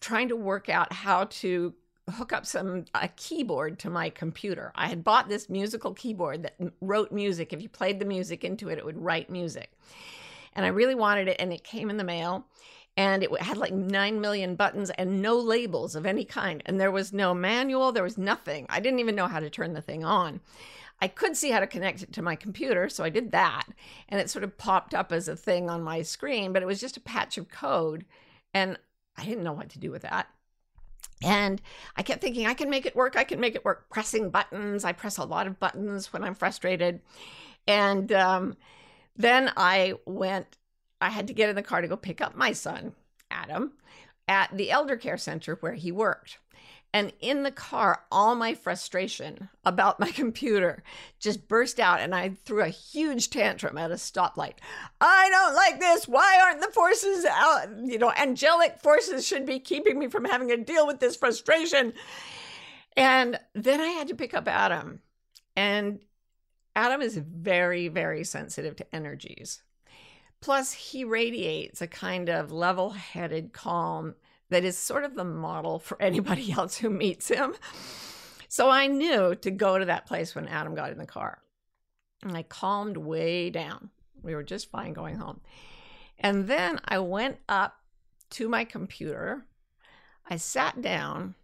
trying 0.00 0.28
to 0.28 0.36
work 0.36 0.68
out 0.68 0.92
how 0.92 1.24
to 1.24 1.72
hook 2.10 2.32
up 2.32 2.44
some 2.44 2.84
a 2.94 3.08
keyboard 3.08 3.78
to 3.78 3.88
my 3.88 4.10
computer. 4.10 4.72
I 4.74 4.88
had 4.88 5.04
bought 5.04 5.28
this 5.28 5.48
musical 5.48 5.94
keyboard 5.94 6.42
that 6.42 6.56
wrote 6.80 7.12
music. 7.12 7.52
If 7.52 7.62
you 7.62 7.68
played 7.68 7.98
the 7.98 8.04
music 8.04 8.44
into 8.44 8.68
it, 8.68 8.78
it 8.78 8.84
would 8.84 9.00
write 9.00 9.30
music. 9.30 9.72
And 10.54 10.66
I 10.66 10.70
really 10.70 10.96
wanted 10.96 11.28
it, 11.28 11.36
and 11.38 11.52
it 11.52 11.64
came 11.64 11.88
in 11.88 11.96
the 11.96 12.04
mail 12.04 12.46
and 12.96 13.22
it 13.22 13.40
had 13.40 13.56
like 13.56 13.72
9 13.72 14.20
million 14.20 14.56
buttons 14.56 14.90
and 14.90 15.22
no 15.22 15.36
labels 15.36 15.94
of 15.94 16.06
any 16.06 16.24
kind. 16.24 16.62
And 16.66 16.80
there 16.80 16.90
was 16.90 17.12
no 17.12 17.32
manual, 17.32 17.92
there 17.92 18.02
was 18.02 18.18
nothing. 18.18 18.66
I 18.68 18.80
didn't 18.80 19.00
even 19.00 19.14
know 19.14 19.26
how 19.26 19.40
to 19.40 19.50
turn 19.50 19.72
the 19.72 19.80
thing 19.80 20.04
on. 20.04 20.40
I 21.02 21.08
could 21.08 21.36
see 21.36 21.50
how 21.50 21.60
to 21.60 21.66
connect 21.66 22.02
it 22.02 22.12
to 22.12 22.22
my 22.22 22.36
computer, 22.36 22.88
so 22.88 23.02
I 23.02 23.08
did 23.08 23.32
that. 23.32 23.64
And 24.08 24.20
it 24.20 24.28
sort 24.28 24.44
of 24.44 24.58
popped 24.58 24.94
up 24.94 25.12
as 25.12 25.28
a 25.28 25.36
thing 25.36 25.70
on 25.70 25.82
my 25.82 26.02
screen, 26.02 26.52
but 26.52 26.62
it 26.62 26.66
was 26.66 26.80
just 26.80 26.98
a 26.98 27.00
patch 27.00 27.38
of 27.38 27.48
code. 27.48 28.04
And 28.52 28.78
I 29.16 29.24
didn't 29.24 29.44
know 29.44 29.54
what 29.54 29.70
to 29.70 29.78
do 29.78 29.90
with 29.90 30.02
that. 30.02 30.28
And 31.22 31.60
I 31.96 32.02
kept 32.02 32.20
thinking, 32.20 32.46
I 32.46 32.54
can 32.54 32.70
make 32.70 32.86
it 32.86 32.96
work. 32.96 33.16
I 33.16 33.24
can 33.24 33.40
make 33.40 33.54
it 33.54 33.64
work. 33.64 33.88
Pressing 33.90 34.30
buttons. 34.30 34.84
I 34.84 34.92
press 34.92 35.18
a 35.18 35.24
lot 35.24 35.46
of 35.46 35.58
buttons 35.58 36.12
when 36.12 36.24
I'm 36.24 36.34
frustrated. 36.34 37.00
And 37.66 38.10
um, 38.12 38.56
then 39.16 39.52
I 39.56 39.94
went 40.06 40.56
I 41.00 41.10
had 41.10 41.26
to 41.28 41.34
get 41.34 41.48
in 41.48 41.56
the 41.56 41.62
car 41.62 41.80
to 41.80 41.88
go 41.88 41.96
pick 41.96 42.20
up 42.20 42.34
my 42.34 42.52
son, 42.52 42.92
Adam, 43.30 43.72
at 44.28 44.56
the 44.56 44.70
elder 44.70 44.96
care 44.96 45.16
center 45.16 45.56
where 45.56 45.74
he 45.74 45.90
worked. 45.90 46.38
And 46.92 47.12
in 47.20 47.44
the 47.44 47.52
car, 47.52 48.04
all 48.10 48.34
my 48.34 48.54
frustration 48.54 49.48
about 49.64 50.00
my 50.00 50.10
computer 50.12 50.82
just 51.20 51.46
burst 51.46 51.78
out, 51.78 52.00
and 52.00 52.14
I 52.14 52.30
threw 52.44 52.62
a 52.62 52.68
huge 52.68 53.30
tantrum 53.30 53.78
at 53.78 53.92
a 53.92 53.94
stoplight. 53.94 54.54
I 55.00 55.30
don't 55.30 55.54
like 55.54 55.78
this. 55.78 56.08
Why 56.08 56.40
aren't 56.42 56.60
the 56.60 56.72
forces 56.72 57.24
out? 57.24 57.68
You 57.84 57.98
know, 57.98 58.12
angelic 58.12 58.78
forces 58.80 59.26
should 59.26 59.46
be 59.46 59.60
keeping 59.60 59.98
me 59.98 60.08
from 60.08 60.24
having 60.24 60.48
to 60.48 60.56
deal 60.56 60.86
with 60.86 60.98
this 60.98 61.16
frustration. 61.16 61.92
And 62.96 63.38
then 63.54 63.80
I 63.80 63.88
had 63.88 64.08
to 64.08 64.16
pick 64.16 64.34
up 64.34 64.48
Adam. 64.48 65.00
And 65.56 66.00
Adam 66.74 67.02
is 67.02 67.16
very, 67.16 67.88
very 67.88 68.24
sensitive 68.24 68.76
to 68.76 68.94
energies. 68.94 69.62
Plus, 70.40 70.72
he 70.72 71.04
radiates 71.04 71.82
a 71.82 71.86
kind 71.86 72.28
of 72.28 72.50
level 72.50 72.90
headed 72.90 73.52
calm 73.52 74.14
that 74.48 74.64
is 74.64 74.76
sort 74.76 75.04
of 75.04 75.14
the 75.14 75.24
model 75.24 75.78
for 75.78 76.00
anybody 76.02 76.52
else 76.52 76.78
who 76.78 76.90
meets 76.90 77.28
him. 77.28 77.54
So 78.48 78.68
I 78.68 78.86
knew 78.86 79.34
to 79.36 79.50
go 79.50 79.78
to 79.78 79.84
that 79.84 80.06
place 80.06 80.34
when 80.34 80.48
Adam 80.48 80.74
got 80.74 80.90
in 80.90 80.98
the 80.98 81.06
car. 81.06 81.40
And 82.22 82.36
I 82.36 82.42
calmed 82.42 82.96
way 82.96 83.50
down. 83.50 83.90
We 84.22 84.34
were 84.34 84.42
just 84.42 84.70
fine 84.70 84.92
going 84.92 85.16
home. 85.16 85.40
And 86.18 86.48
then 86.48 86.80
I 86.84 86.98
went 86.98 87.38
up 87.48 87.76
to 88.30 88.48
my 88.48 88.64
computer. 88.64 89.46
I 90.28 90.36
sat 90.36 90.82
down 90.82 91.34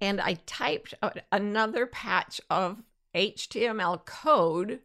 and 0.00 0.20
I 0.20 0.38
typed 0.46 0.94
another 1.30 1.86
patch 1.86 2.40
of 2.50 2.82
HTML 3.14 4.04
code 4.04 4.80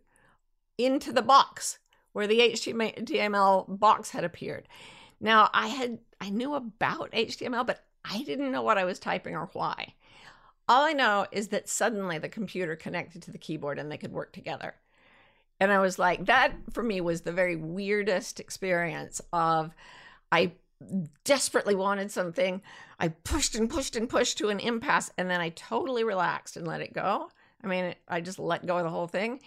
into 0.77 1.11
the 1.11 1.21
box 1.21 1.79
where 2.13 2.27
the 2.27 2.39
HTML 2.39 3.79
box 3.79 4.11
had 4.11 4.23
appeared. 4.23 4.67
Now, 5.19 5.49
I 5.53 5.67
had 5.67 5.99
I 6.21 6.29
knew 6.29 6.53
about 6.53 7.11
HTML, 7.11 7.67
but 7.67 7.83
I 8.05 8.23
didn't 8.23 8.51
know 8.51 8.61
what 8.61 8.77
I 8.77 8.85
was 8.85 8.99
typing 8.99 9.35
or 9.35 9.49
why. 9.53 9.93
All 10.69 10.83
I 10.83 10.93
know 10.93 11.25
is 11.31 11.49
that 11.49 11.67
suddenly 11.67 12.17
the 12.17 12.29
computer 12.29 12.75
connected 12.75 13.21
to 13.23 13.31
the 13.31 13.37
keyboard 13.37 13.77
and 13.77 13.91
they 13.91 13.97
could 13.97 14.13
work 14.13 14.31
together. 14.31 14.75
And 15.59 15.71
I 15.71 15.79
was 15.79 15.99
like, 15.99 16.25
that 16.25 16.53
for 16.71 16.83
me 16.83 17.01
was 17.01 17.21
the 17.21 17.31
very 17.31 17.55
weirdest 17.55 18.39
experience 18.39 19.21
of 19.31 19.73
I 20.31 20.53
desperately 21.23 21.75
wanted 21.75 22.11
something. 22.11 22.61
I 22.99 23.09
pushed 23.09 23.55
and 23.55 23.69
pushed 23.69 23.95
and 23.95 24.09
pushed 24.09 24.37
to 24.39 24.49
an 24.49 24.59
impasse, 24.59 25.11
and 25.17 25.29
then 25.29 25.41
I 25.41 25.49
totally 25.49 26.03
relaxed 26.03 26.57
and 26.57 26.67
let 26.67 26.81
it 26.81 26.93
go. 26.93 27.29
I 27.63 27.67
mean, 27.67 27.95
I 28.07 28.21
just 28.21 28.39
let 28.39 28.65
go 28.65 28.77
of 28.77 28.83
the 28.83 28.89
whole 28.89 29.07
thing. 29.07 29.41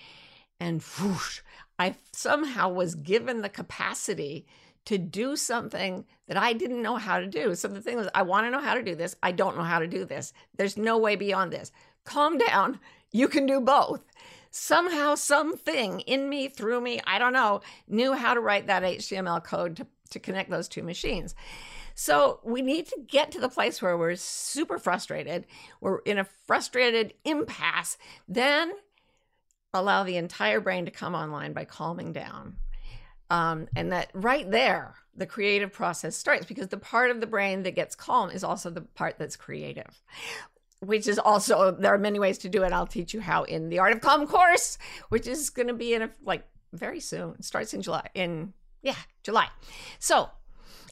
And 0.59 0.83
whoosh, 0.83 1.41
I 1.78 1.95
somehow 2.12 2.71
was 2.71 2.95
given 2.95 3.42
the 3.42 3.49
capacity 3.49 4.47
to 4.87 4.99
do 4.99 5.37
something 5.37 6.04
that 6.28 6.37
I 6.37 6.52
didn't 6.52 6.83
know 6.83 6.97
how 6.97 7.18
to 7.18 7.26
do. 7.26 7.54
So 7.54 7.68
the 7.68 7.80
thing 7.80 7.97
was, 7.97 8.09
I 8.14 8.23
want 8.23 8.47
to 8.47 8.50
know 8.50 8.61
how 8.61 8.75
to 8.75 8.83
do 8.83 8.95
this. 8.95 9.16
I 9.23 9.33
don't 9.33 9.56
know 9.56 9.64
how 9.64 9.80
to 9.80 9.88
do 9.88 10.04
this. 10.04 10.33
There's 10.56 10.76
no 10.76 10.97
way 10.97 11.16
beyond 11.16 11.52
this. 11.52 11.71
Calm 12.04 12.38
down. 12.38 12.80
You 13.12 13.28
can 13.28 13.47
do 13.47 13.61
both. 13.61 14.02
Somehow, 14.50 15.14
something 15.14 16.00
in 16.00 16.28
me, 16.28 16.49
through 16.49 16.80
me, 16.80 17.00
I 17.06 17.18
don't 17.18 17.33
know, 17.33 17.62
knew 17.88 18.12
how 18.12 18.35
to 18.35 18.40
write 18.40 18.66
that 18.66 18.83
HTML 18.83 19.42
code 19.42 19.76
to, 19.76 19.87
to 20.11 20.18
connect 20.18 20.50
those 20.50 20.68
two 20.68 20.83
machines. 20.83 21.35
So 21.95 22.40
we 22.45 22.61
need 22.61 22.87
to 22.88 23.00
get 23.06 23.30
to 23.30 23.40
the 23.40 23.49
place 23.49 23.80
where 23.80 23.97
we're 23.97 24.16
super 24.16 24.78
frustrated, 24.78 25.47
we're 25.80 26.00
in 26.00 26.18
a 26.18 26.26
frustrated 26.47 27.14
impasse, 27.25 27.97
then 28.28 28.73
allow 29.78 30.04
the 30.04 30.16
entire 30.16 30.61
brain 30.61 30.85
to 30.85 30.90
come 30.90 31.14
online 31.14 31.52
by 31.52 31.64
calming 31.64 32.12
down. 32.12 32.56
Um, 33.30 33.68
and 33.75 33.92
that 33.92 34.11
right 34.14 34.49
there, 34.49 34.95
the 35.16 35.26
creative 35.26 35.73
process 35.73 36.16
starts 36.16 36.47
because 36.47 36.68
the 36.68 36.76
part 36.76 37.11
of 37.11 37.21
the 37.21 37.26
brain 37.26 37.62
that 37.64 37.75
gets 37.75 37.95
calm 37.95 38.30
is 38.30 38.45
also 38.45 38.71
the 38.71 38.83
part 38.83 39.18
that's 39.18 39.37
creative 39.37 40.02
which 40.80 41.06
is 41.09 41.18
also 41.18 41.71
there 41.71 41.95
are 41.95 41.99
many 41.99 42.18
ways 42.18 42.37
to 42.37 42.50
do 42.50 42.62
it 42.62 42.71
i'll 42.71 42.87
teach 42.87 43.14
you 43.14 43.21
how 43.21 43.45
in 43.45 43.71
the 43.71 43.78
art 43.78 43.92
of 43.92 44.00
calm 44.02 44.26
course 44.26 44.76
which 45.09 45.26
is 45.26 45.49
going 45.49 45.68
to 45.68 45.75
be 45.75 45.95
in 45.95 46.02
a 46.02 46.11
like 46.23 46.45
very 46.75 47.00
soon 47.00 47.35
it 47.38 47.45
starts 47.45 47.73
in 47.73 47.80
july 47.80 48.06
in 48.14 48.52
yeah 48.83 48.97
july 49.23 49.49
so 49.99 50.28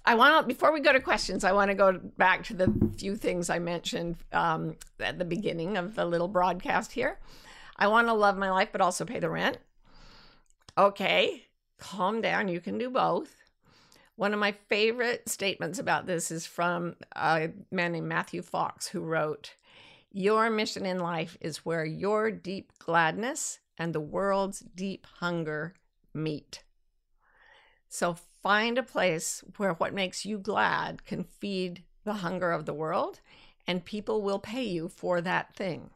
I 0.06 0.14
want 0.16 0.42
to, 0.42 0.46
before 0.46 0.70
we 0.70 0.80
go 0.80 0.92
to 0.92 1.00
questions, 1.00 1.44
I 1.44 1.52
want 1.52 1.70
to 1.70 1.74
go 1.74 1.98
back 2.18 2.44
to 2.44 2.54
the 2.54 2.70
few 2.98 3.16
things 3.16 3.48
I 3.48 3.58
mentioned 3.58 4.16
um, 4.32 4.76
at 5.00 5.18
the 5.18 5.24
beginning 5.24 5.78
of 5.78 5.94
the 5.94 6.04
little 6.04 6.28
broadcast 6.28 6.92
here. 6.92 7.18
I 7.76 7.88
want 7.88 8.09
to 8.09 8.14
love 8.14 8.37
my 8.37 8.50
life, 8.50 8.69
but 8.73 8.81
also 8.81 9.04
pay 9.04 9.19
the 9.19 9.31
rent. 9.31 9.59
Okay, 10.76 11.45
calm 11.78 12.21
down. 12.21 12.49
You 12.49 12.61
can 12.61 12.78
do 12.78 12.90
both. 12.90 13.35
One 14.16 14.33
of 14.33 14.38
my 14.38 14.52
favorite 14.69 15.28
statements 15.28 15.78
about 15.78 16.07
this 16.07 16.31
is 16.31 16.47
from 16.47 16.97
a 17.16 17.50
man 17.71 17.93
named 17.93 18.07
Matthew 18.07 18.43
Fox, 18.43 18.87
who 18.87 19.00
wrote, 19.00 19.54
Your 20.12 20.50
mission 20.50 20.87
in 20.87 21.00
life 21.00 21.37
is 21.40 21.64
where 21.64 21.85
your 21.85 22.31
deep 22.31 22.73
gladness 22.78 23.59
and 23.76 23.93
the 23.93 24.00
world's 24.00 24.61
deep 24.61 25.07
hunger 25.19 25.75
meet. 26.12 26.62
So 27.88 28.16
find 28.43 28.78
a 28.78 28.85
place 28.85 29.43
where 29.57 29.73
what 29.75 29.95
makes 29.95 30.25
you 30.25 30.38
glad 30.38 31.04
can 31.04 31.25
feed 31.25 31.83
the 32.04 32.14
hunger 32.14 32.52
of 32.52 32.66
the 32.66 32.75
world 32.75 33.21
and 33.66 33.85
people 33.85 34.23
will 34.23 34.38
pay 34.38 34.62
you 34.62 34.88
for 34.88 35.21
that 35.21 35.57
thing. 35.57 35.90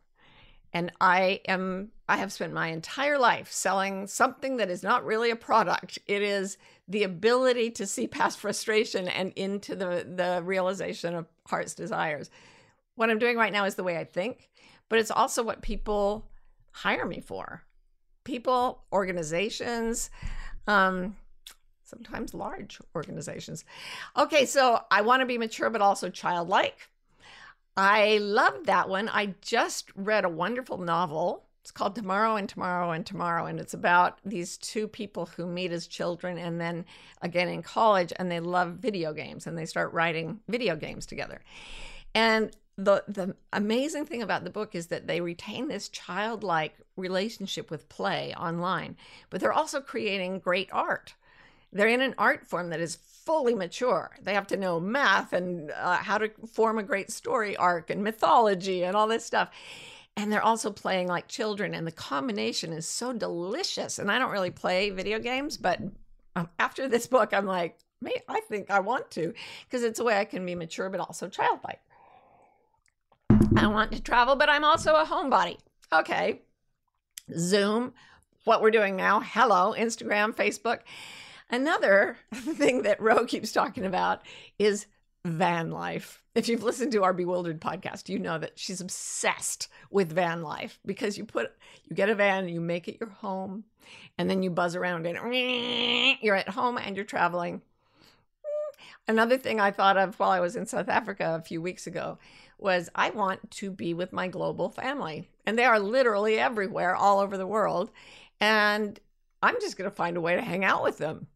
And 0.72 0.92
I 1.00 1.40
am 1.48 1.90
I 2.08 2.16
have 2.16 2.32
spent 2.32 2.52
my 2.52 2.68
entire 2.68 3.18
life 3.18 3.50
selling 3.50 4.06
something 4.06 4.56
that 4.58 4.70
is 4.70 4.82
not 4.82 5.04
really 5.04 5.30
a 5.30 5.36
product. 5.36 5.98
It 6.06 6.22
is 6.22 6.58
the 6.86 7.02
ability 7.02 7.70
to 7.72 7.86
see 7.86 8.06
past 8.06 8.38
frustration 8.38 9.08
and 9.08 9.32
into 9.36 9.74
the 9.74 10.06
the 10.08 10.42
realization 10.44 11.14
of 11.14 11.26
heart's 11.46 11.74
desires. 11.74 12.30
What 12.96 13.10
I'm 13.10 13.18
doing 13.18 13.36
right 13.36 13.52
now 13.52 13.64
is 13.64 13.76
the 13.76 13.84
way 13.84 13.96
I 13.96 14.04
think, 14.04 14.48
but 14.88 14.98
it's 14.98 15.10
also 15.10 15.42
what 15.42 15.62
people 15.62 16.28
hire 16.72 17.06
me 17.06 17.20
for. 17.20 17.62
People, 18.24 18.84
organizations, 18.92 20.10
um, 20.66 21.16
sometimes 21.84 22.34
large 22.34 22.78
organizations. 22.94 23.64
Okay, 24.16 24.44
so 24.44 24.80
I 24.90 25.00
want 25.00 25.20
to 25.20 25.26
be 25.26 25.38
mature, 25.38 25.70
but 25.70 25.80
also 25.80 26.10
childlike. 26.10 26.88
I 27.78 28.18
love 28.18 28.66
that 28.66 28.88
one. 28.88 29.08
I 29.08 29.36
just 29.40 29.92
read 29.94 30.24
a 30.24 30.28
wonderful 30.28 30.78
novel. 30.78 31.44
It's 31.60 31.70
called 31.70 31.94
Tomorrow 31.94 32.34
and 32.34 32.48
Tomorrow 32.48 32.90
and 32.90 33.06
Tomorrow. 33.06 33.46
And 33.46 33.60
it's 33.60 33.72
about 33.72 34.18
these 34.24 34.56
two 34.56 34.88
people 34.88 35.26
who 35.26 35.46
meet 35.46 35.70
as 35.70 35.86
children 35.86 36.38
and 36.38 36.60
then 36.60 36.84
again 37.22 37.48
in 37.48 37.62
college 37.62 38.12
and 38.16 38.28
they 38.28 38.40
love 38.40 38.78
video 38.78 39.12
games 39.12 39.46
and 39.46 39.56
they 39.56 39.64
start 39.64 39.92
writing 39.92 40.40
video 40.48 40.74
games 40.74 41.06
together. 41.06 41.40
And 42.16 42.50
the 42.76 43.04
the 43.06 43.36
amazing 43.52 44.06
thing 44.06 44.22
about 44.22 44.42
the 44.42 44.50
book 44.50 44.74
is 44.74 44.88
that 44.88 45.06
they 45.06 45.20
retain 45.20 45.68
this 45.68 45.88
childlike 45.88 46.74
relationship 46.96 47.70
with 47.70 47.88
play 47.88 48.34
online, 48.36 48.96
but 49.30 49.40
they're 49.40 49.52
also 49.52 49.80
creating 49.80 50.40
great 50.40 50.68
art. 50.72 51.14
They're 51.72 51.88
in 51.88 52.00
an 52.00 52.14
art 52.18 52.46
form 52.46 52.70
that 52.70 52.80
is 52.80 52.96
fully 52.96 53.54
mature. 53.54 54.16
They 54.22 54.34
have 54.34 54.46
to 54.48 54.56
know 54.56 54.80
math 54.80 55.32
and 55.32 55.70
uh, 55.70 55.96
how 55.96 56.18
to 56.18 56.30
form 56.52 56.78
a 56.78 56.82
great 56.82 57.10
story 57.10 57.56
arc 57.56 57.90
and 57.90 58.02
mythology 58.02 58.84
and 58.84 58.96
all 58.96 59.06
this 59.06 59.24
stuff. 59.24 59.50
And 60.16 60.32
they're 60.32 60.42
also 60.42 60.72
playing 60.72 61.06
like 61.06 61.28
children, 61.28 61.74
and 61.74 61.86
the 61.86 61.92
combination 61.92 62.72
is 62.72 62.88
so 62.88 63.12
delicious. 63.12 63.98
And 64.00 64.10
I 64.10 64.18
don't 64.18 64.32
really 64.32 64.50
play 64.50 64.90
video 64.90 65.20
games, 65.20 65.56
but 65.56 65.80
um, 66.34 66.48
after 66.58 66.88
this 66.88 67.06
book, 67.06 67.32
I'm 67.32 67.46
like, 67.46 67.78
I 68.28 68.40
think 68.48 68.70
I 68.70 68.80
want 68.80 69.10
to 69.12 69.34
because 69.64 69.82
it's 69.82 69.98
a 69.98 70.04
way 70.04 70.18
I 70.18 70.24
can 70.24 70.46
be 70.46 70.54
mature 70.54 70.88
but 70.88 71.00
also 71.00 71.28
childlike. 71.28 71.80
I 73.56 73.66
want 73.66 73.92
to 73.92 74.00
travel, 74.00 74.36
but 74.36 74.48
I'm 74.48 74.64
also 74.64 74.94
a 74.94 75.04
homebody. 75.04 75.58
Okay. 75.92 76.42
Zoom, 77.36 77.92
what 78.44 78.62
we're 78.62 78.70
doing 78.70 78.96
now. 78.96 79.20
Hello, 79.20 79.74
Instagram, 79.76 80.34
Facebook. 80.34 80.80
Another 81.50 82.16
thing 82.34 82.82
that 82.82 83.00
Ro 83.00 83.24
keeps 83.24 83.52
talking 83.52 83.86
about 83.86 84.22
is 84.58 84.86
van 85.24 85.70
life. 85.70 86.22
If 86.34 86.48
you've 86.48 86.62
listened 86.62 86.92
to 86.92 87.02
our 87.04 87.12
Bewildered 87.12 87.60
podcast, 87.60 88.08
you 88.08 88.18
know 88.18 88.38
that 88.38 88.58
she's 88.58 88.80
obsessed 88.80 89.68
with 89.90 90.12
van 90.12 90.42
life 90.42 90.78
because 90.84 91.18
you 91.18 91.24
put 91.24 91.52
you 91.88 91.96
get 91.96 92.10
a 92.10 92.14
van, 92.14 92.48
you 92.48 92.60
make 92.60 92.86
it 92.86 92.98
your 93.00 93.10
home, 93.10 93.64
and 94.18 94.28
then 94.28 94.42
you 94.42 94.50
buzz 94.50 94.76
around 94.76 95.06
and. 95.06 95.16
You're 96.22 96.36
at 96.36 96.48
home 96.48 96.78
and 96.78 96.96
you're 96.96 97.04
traveling. 97.04 97.62
Another 99.06 99.38
thing 99.38 99.60
I 99.60 99.70
thought 99.70 99.96
of 99.96 100.18
while 100.18 100.30
I 100.30 100.40
was 100.40 100.56
in 100.56 100.66
South 100.66 100.88
Africa 100.88 101.36
a 101.38 101.42
few 101.42 101.62
weeks 101.62 101.86
ago 101.86 102.18
was 102.58 102.90
I 102.94 103.10
want 103.10 103.50
to 103.52 103.70
be 103.70 103.94
with 103.94 104.12
my 104.12 104.28
global 104.28 104.68
family. 104.68 105.28
And 105.46 105.58
they 105.58 105.64
are 105.64 105.78
literally 105.78 106.38
everywhere, 106.38 106.94
all 106.94 107.20
over 107.20 107.38
the 107.38 107.46
world. 107.46 107.90
And 108.40 108.98
I'm 109.42 109.54
just 109.60 109.78
going 109.78 109.88
to 109.88 109.96
find 109.96 110.16
a 110.16 110.20
way 110.20 110.34
to 110.34 110.42
hang 110.42 110.64
out 110.64 110.82
with 110.82 110.98
them. 110.98 111.28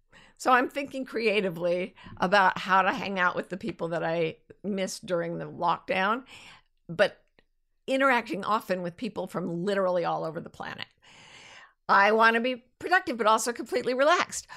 So 0.43 0.51
I'm 0.51 0.69
thinking 0.69 1.05
creatively 1.05 1.95
about 2.17 2.59
how 2.59 2.83
to 2.83 2.91
hang 2.91 3.21
out 3.21 3.37
with 3.37 3.49
the 3.49 3.57
people 3.57 3.87
that 3.91 4.03
I 4.03 4.39
missed 4.65 5.07
during 5.07 5.39
the 5.39 5.45
lockdown, 5.45 6.25
but 6.89 7.23
interacting 7.87 8.45
often 8.45 8.83
with 8.83 8.97
people 8.97 9.29
from 9.29 9.65
literally 9.65 10.05
all 10.05 10.25
over 10.25 10.41
the 10.41 10.51
planet. 10.51 10.89
I 11.89 12.11
want 12.11 12.35
to 12.35 12.41
be 12.41 12.65
productive, 12.81 13.19
but 13.19 13.29
also 13.29 13.53
completely 13.53 13.95
relaxed. 13.95 14.49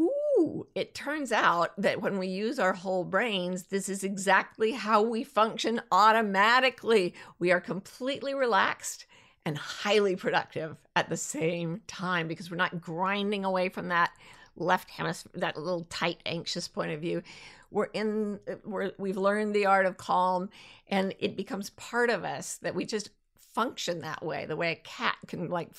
Ooh, 0.00 0.68
it 0.76 0.94
turns 0.94 1.32
out 1.32 1.70
that 1.76 2.00
when 2.00 2.20
we 2.20 2.28
use 2.28 2.60
our 2.60 2.74
whole 2.74 3.02
brains, 3.02 3.64
this 3.64 3.88
is 3.88 4.04
exactly 4.04 4.70
how 4.70 5.02
we 5.02 5.24
function 5.24 5.82
automatically. 5.90 7.14
We 7.40 7.50
are 7.50 7.60
completely 7.60 8.32
relaxed 8.32 9.06
and 9.44 9.58
highly 9.58 10.14
productive 10.14 10.76
at 10.94 11.08
the 11.08 11.16
same 11.16 11.80
time 11.88 12.28
because 12.28 12.48
we're 12.48 12.56
not 12.58 12.80
grinding 12.80 13.44
away 13.44 13.70
from 13.70 13.88
that 13.88 14.12
left 14.56 14.90
hemisphere, 14.90 15.32
that 15.34 15.56
little 15.56 15.86
tight, 15.90 16.20
anxious 16.26 16.68
point 16.68 16.92
of 16.92 17.00
view. 17.00 17.22
We're 17.70 17.86
in, 17.86 18.38
we're, 18.64 18.92
we've 18.98 19.16
learned 19.16 19.54
the 19.54 19.66
art 19.66 19.86
of 19.86 19.96
calm, 19.96 20.50
and 20.88 21.14
it 21.18 21.36
becomes 21.36 21.70
part 21.70 22.10
of 22.10 22.24
us 22.24 22.56
that 22.58 22.74
we 22.74 22.84
just 22.84 23.10
function 23.54 24.00
that 24.00 24.24
way. 24.24 24.46
The 24.46 24.56
way 24.56 24.72
a 24.72 24.76
cat 24.76 25.16
can, 25.26 25.48
like, 25.48 25.70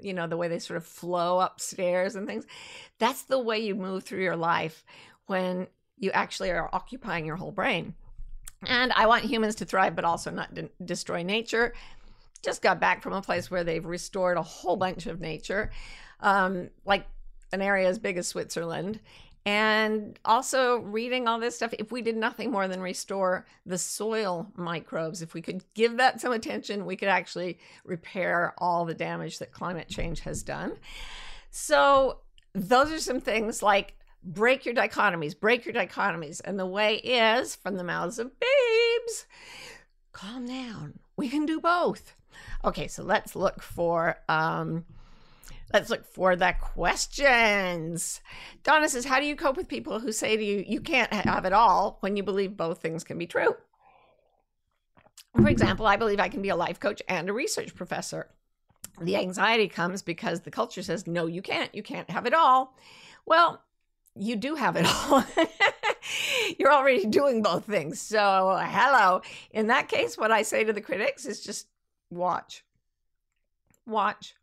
you 0.00 0.14
know, 0.14 0.26
the 0.26 0.36
way 0.36 0.48
they 0.48 0.58
sort 0.58 0.76
of 0.76 0.86
flow 0.86 1.40
upstairs 1.40 2.14
and 2.14 2.26
things. 2.26 2.46
That's 2.98 3.22
the 3.22 3.38
way 3.38 3.58
you 3.58 3.74
move 3.74 4.04
through 4.04 4.22
your 4.22 4.36
life 4.36 4.84
when 5.26 5.66
you 5.96 6.10
actually 6.12 6.50
are 6.50 6.70
occupying 6.72 7.26
your 7.26 7.36
whole 7.36 7.52
brain. 7.52 7.94
And 8.66 8.92
I 8.92 9.06
want 9.06 9.24
humans 9.24 9.56
to 9.56 9.64
thrive, 9.64 9.96
but 9.96 10.04
also 10.04 10.30
not 10.30 10.54
de- 10.54 10.70
destroy 10.84 11.22
nature. 11.22 11.74
Just 12.44 12.62
got 12.62 12.80
back 12.80 13.02
from 13.02 13.12
a 13.12 13.22
place 13.22 13.50
where 13.50 13.64
they've 13.64 13.84
restored 13.84 14.36
a 14.36 14.42
whole 14.42 14.76
bunch 14.76 15.06
of 15.06 15.20
nature. 15.20 15.70
Um, 16.20 16.70
like 16.84 17.06
an 17.52 17.62
area 17.62 17.88
as 17.88 17.98
big 17.98 18.16
as 18.18 18.26
Switzerland. 18.28 19.00
and 19.46 20.18
also 20.24 20.78
reading 20.80 21.26
all 21.26 21.38
this 21.38 21.54
stuff 21.54 21.72
if 21.78 21.90
we 21.90 22.02
did 22.02 22.16
nothing 22.16 22.50
more 22.50 22.68
than 22.68 22.80
restore 22.82 23.46
the 23.64 23.78
soil 23.78 24.46
microbes 24.56 25.22
if 25.22 25.32
we 25.32 25.40
could 25.40 25.62
give 25.74 25.96
that 25.96 26.20
some 26.20 26.32
attention 26.32 26.84
we 26.84 26.96
could 26.96 27.08
actually 27.08 27.58
repair 27.84 28.52
all 28.58 28.84
the 28.84 28.94
damage 28.94 29.38
that 29.38 29.52
climate 29.52 29.88
change 29.88 30.20
has 30.20 30.42
done. 30.42 30.76
So 31.50 32.18
those 32.52 32.90
are 32.92 32.98
some 33.00 33.20
things 33.20 33.62
like 33.62 33.94
break 34.22 34.66
your 34.66 34.74
dichotomies 34.74 35.38
break 35.38 35.64
your 35.64 35.74
dichotomies. 35.74 36.40
And 36.44 36.58
the 36.58 36.66
way 36.66 36.96
is 36.96 37.54
from 37.56 37.76
the 37.76 37.84
mouths 37.84 38.18
of 38.18 38.32
babes. 38.38 39.26
Calm 40.12 40.46
down. 40.46 40.98
We 41.16 41.28
can 41.28 41.46
do 41.46 41.60
both. 41.60 42.14
Okay 42.64 42.88
so 42.88 43.02
let's 43.02 43.34
look 43.34 43.62
for 43.62 44.18
um 44.28 44.84
Let's 45.72 45.90
look 45.90 46.04
for 46.04 46.34
the 46.34 46.54
questions. 46.60 48.20
Donna 48.62 48.88
says, 48.88 49.04
How 49.04 49.20
do 49.20 49.26
you 49.26 49.36
cope 49.36 49.56
with 49.56 49.68
people 49.68 50.00
who 50.00 50.12
say 50.12 50.36
to 50.36 50.44
you, 50.44 50.64
you 50.66 50.80
can't 50.80 51.12
have 51.12 51.44
it 51.44 51.52
all 51.52 51.98
when 52.00 52.16
you 52.16 52.22
believe 52.22 52.56
both 52.56 52.80
things 52.80 53.04
can 53.04 53.18
be 53.18 53.26
true? 53.26 53.54
For 55.36 55.48
example, 55.48 55.86
I 55.86 55.96
believe 55.96 56.20
I 56.20 56.28
can 56.28 56.42
be 56.42 56.48
a 56.48 56.56
life 56.56 56.80
coach 56.80 57.02
and 57.08 57.28
a 57.28 57.32
research 57.32 57.74
professor. 57.74 58.28
The 59.00 59.16
anxiety 59.16 59.68
comes 59.68 60.02
because 60.02 60.40
the 60.40 60.50
culture 60.50 60.82
says, 60.82 61.06
No, 61.06 61.26
you 61.26 61.42
can't. 61.42 61.74
You 61.74 61.82
can't 61.82 62.10
have 62.10 62.26
it 62.26 62.34
all. 62.34 62.74
Well, 63.26 63.62
you 64.16 64.36
do 64.36 64.54
have 64.54 64.76
it 64.76 64.86
all. 65.10 65.24
You're 66.58 66.72
already 66.72 67.04
doing 67.04 67.42
both 67.42 67.66
things. 67.66 68.00
So, 68.00 68.58
hello. 68.60 69.22
In 69.50 69.66
that 69.68 69.88
case, 69.88 70.16
what 70.16 70.32
I 70.32 70.42
say 70.42 70.64
to 70.64 70.72
the 70.72 70.80
critics 70.80 71.26
is 71.26 71.40
just 71.42 71.68
watch. 72.10 72.64
Watch. 73.86 74.34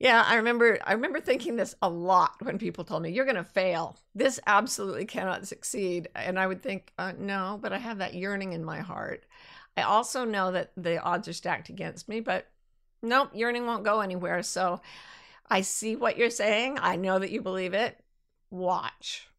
Yeah, 0.00 0.24
I 0.26 0.36
remember 0.36 0.78
I 0.84 0.94
remember 0.94 1.20
thinking 1.20 1.56
this 1.56 1.74
a 1.82 1.88
lot 1.88 2.42
when 2.42 2.58
people 2.58 2.84
told 2.84 3.02
me 3.02 3.10
you're 3.10 3.26
going 3.26 3.36
to 3.36 3.44
fail. 3.44 3.98
This 4.14 4.40
absolutely 4.46 5.04
cannot 5.04 5.46
succeed. 5.46 6.08
And 6.14 6.38
I 6.38 6.46
would 6.46 6.62
think, 6.62 6.92
uh, 6.98 7.12
no, 7.18 7.58
but 7.60 7.72
I 7.72 7.78
have 7.78 7.98
that 7.98 8.14
yearning 8.14 8.54
in 8.54 8.64
my 8.64 8.80
heart. 8.80 9.26
I 9.76 9.82
also 9.82 10.24
know 10.24 10.52
that 10.52 10.72
the 10.76 11.02
odds 11.02 11.28
are 11.28 11.32
stacked 11.34 11.68
against 11.68 12.08
me, 12.08 12.20
but 12.20 12.48
nope, 13.02 13.30
yearning 13.34 13.66
won't 13.66 13.84
go 13.84 14.00
anywhere. 14.00 14.42
So 14.42 14.80
I 15.50 15.62
see 15.62 15.96
what 15.96 16.18
you're 16.18 16.30
saying. 16.30 16.78
I 16.80 16.96
know 16.96 17.18
that 17.18 17.30
you 17.30 17.42
believe 17.42 17.74
it. 17.74 17.98
Watch 18.50 19.29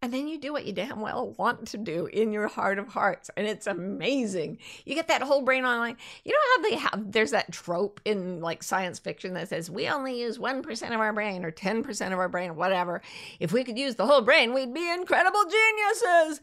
and 0.00 0.12
then 0.12 0.28
you 0.28 0.38
do 0.38 0.52
what 0.52 0.64
you 0.64 0.72
damn 0.72 1.00
well 1.00 1.34
want 1.38 1.66
to 1.68 1.76
do 1.76 2.06
in 2.06 2.32
your 2.32 2.48
heart 2.48 2.78
of 2.78 2.88
hearts 2.88 3.30
and 3.36 3.46
it's 3.46 3.66
amazing 3.66 4.58
you 4.84 4.94
get 4.94 5.08
that 5.08 5.22
whole 5.22 5.42
brain 5.42 5.64
online. 5.64 5.96
you 6.24 6.32
know 6.32 6.38
how 6.56 6.62
they 6.70 6.76
have 6.76 7.12
there's 7.12 7.32
that 7.32 7.50
trope 7.52 8.00
in 8.04 8.40
like 8.40 8.62
science 8.62 8.98
fiction 8.98 9.34
that 9.34 9.48
says 9.48 9.70
we 9.70 9.88
only 9.88 10.20
use 10.20 10.38
1% 10.38 10.94
of 10.94 11.00
our 11.00 11.12
brain 11.12 11.44
or 11.44 11.50
10% 11.50 12.12
of 12.12 12.18
our 12.18 12.28
brain 12.28 12.56
whatever 12.56 13.02
if 13.40 13.52
we 13.52 13.64
could 13.64 13.78
use 13.78 13.96
the 13.96 14.06
whole 14.06 14.22
brain 14.22 14.54
we'd 14.54 14.74
be 14.74 14.90
incredible 14.90 15.42
geniuses 15.44 16.40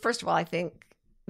first 0.00 0.22
of 0.22 0.28
all 0.28 0.34
i 0.34 0.44
think 0.44 0.86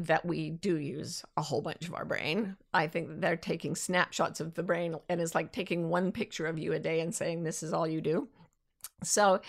that 0.07 0.25
we 0.25 0.51
do 0.51 0.77
use 0.77 1.23
a 1.37 1.43
whole 1.43 1.61
bunch 1.61 1.87
of 1.87 1.95
our 1.95 2.05
brain. 2.05 2.57
I 2.73 2.87
think 2.87 3.21
they're 3.21 3.37
taking 3.37 3.75
snapshots 3.75 4.41
of 4.41 4.55
the 4.55 4.63
brain 4.63 4.97
and 5.09 5.21
it's 5.21 5.35
like 5.35 5.53
taking 5.53 5.91
one 5.91 6.11
picture 6.11 6.47
of 6.47 6.59
you 6.59 6.73
a 6.73 6.79
day 6.79 7.01
and 7.01 7.15
saying, 7.15 7.43
This 7.43 7.63
is 7.63 7.73
all 7.73 7.87
you 7.87 8.01
do. 8.01 8.29
So 9.03 9.41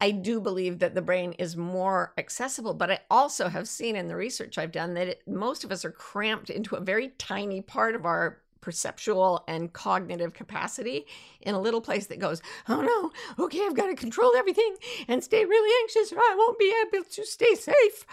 I 0.00 0.10
do 0.10 0.40
believe 0.40 0.78
that 0.78 0.94
the 0.94 1.02
brain 1.02 1.32
is 1.32 1.56
more 1.56 2.12
accessible, 2.18 2.74
but 2.74 2.90
I 2.90 3.00
also 3.10 3.48
have 3.48 3.68
seen 3.68 3.96
in 3.96 4.08
the 4.08 4.16
research 4.16 4.58
I've 4.58 4.72
done 4.72 4.94
that 4.94 5.08
it, 5.08 5.22
most 5.26 5.64
of 5.64 5.72
us 5.72 5.84
are 5.84 5.90
cramped 5.90 6.50
into 6.50 6.76
a 6.76 6.80
very 6.80 7.08
tiny 7.18 7.60
part 7.60 7.94
of 7.94 8.04
our 8.04 8.42
perceptual 8.60 9.44
and 9.46 9.72
cognitive 9.72 10.32
capacity 10.32 11.06
in 11.40 11.54
a 11.54 11.60
little 11.60 11.80
place 11.80 12.06
that 12.08 12.18
goes, 12.18 12.42
oh 12.68 12.80
no, 12.80 13.44
okay, 13.44 13.60
I've 13.64 13.76
got 13.76 13.86
to 13.86 13.94
control 13.94 14.34
everything 14.36 14.76
and 15.08 15.22
stay 15.22 15.44
really 15.44 15.82
anxious 15.82 16.12
or 16.12 16.18
I 16.18 16.34
won't 16.36 16.58
be 16.58 16.74
able 16.82 17.04
to 17.04 17.24
stay 17.24 17.54
safe. 17.54 18.04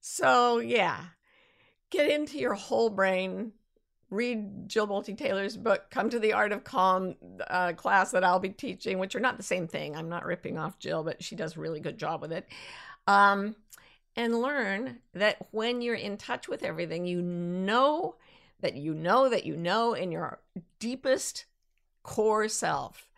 So, 0.00 0.58
yeah, 0.58 1.00
get 1.90 2.10
into 2.10 2.38
your 2.38 2.54
whole 2.54 2.90
brain 2.90 3.52
read 4.10 4.68
Jill 4.68 4.86
Bolte 4.86 5.16
Taylor's 5.16 5.56
book, 5.56 5.90
Come 5.90 6.10
to 6.10 6.18
the 6.18 6.32
Art 6.32 6.52
of 6.52 6.64
Calm 6.64 7.14
uh, 7.48 7.72
class 7.72 8.10
that 8.12 8.24
I'll 8.24 8.38
be 8.38 8.50
teaching, 8.50 8.98
which 8.98 9.14
are 9.16 9.20
not 9.20 9.36
the 9.36 9.42
same 9.42 9.66
thing. 9.66 9.96
I'm 9.96 10.08
not 10.08 10.24
ripping 10.24 10.58
off 10.58 10.78
Jill, 10.78 11.02
but 11.02 11.22
she 11.22 11.36
does 11.36 11.56
a 11.56 11.60
really 11.60 11.80
good 11.80 11.98
job 11.98 12.20
with 12.20 12.32
it. 12.32 12.46
Um, 13.06 13.56
and 14.16 14.40
learn 14.40 14.98
that 15.14 15.48
when 15.50 15.82
you're 15.82 15.94
in 15.94 16.16
touch 16.16 16.48
with 16.48 16.62
everything, 16.62 17.06
you 17.06 17.20
know 17.20 18.16
that 18.60 18.74
you 18.74 18.94
know 18.94 19.28
that 19.28 19.44
you 19.44 19.56
know 19.56 19.94
in 19.94 20.12
your 20.12 20.40
deepest 20.78 21.46
core 22.02 22.48
self, 22.48 23.08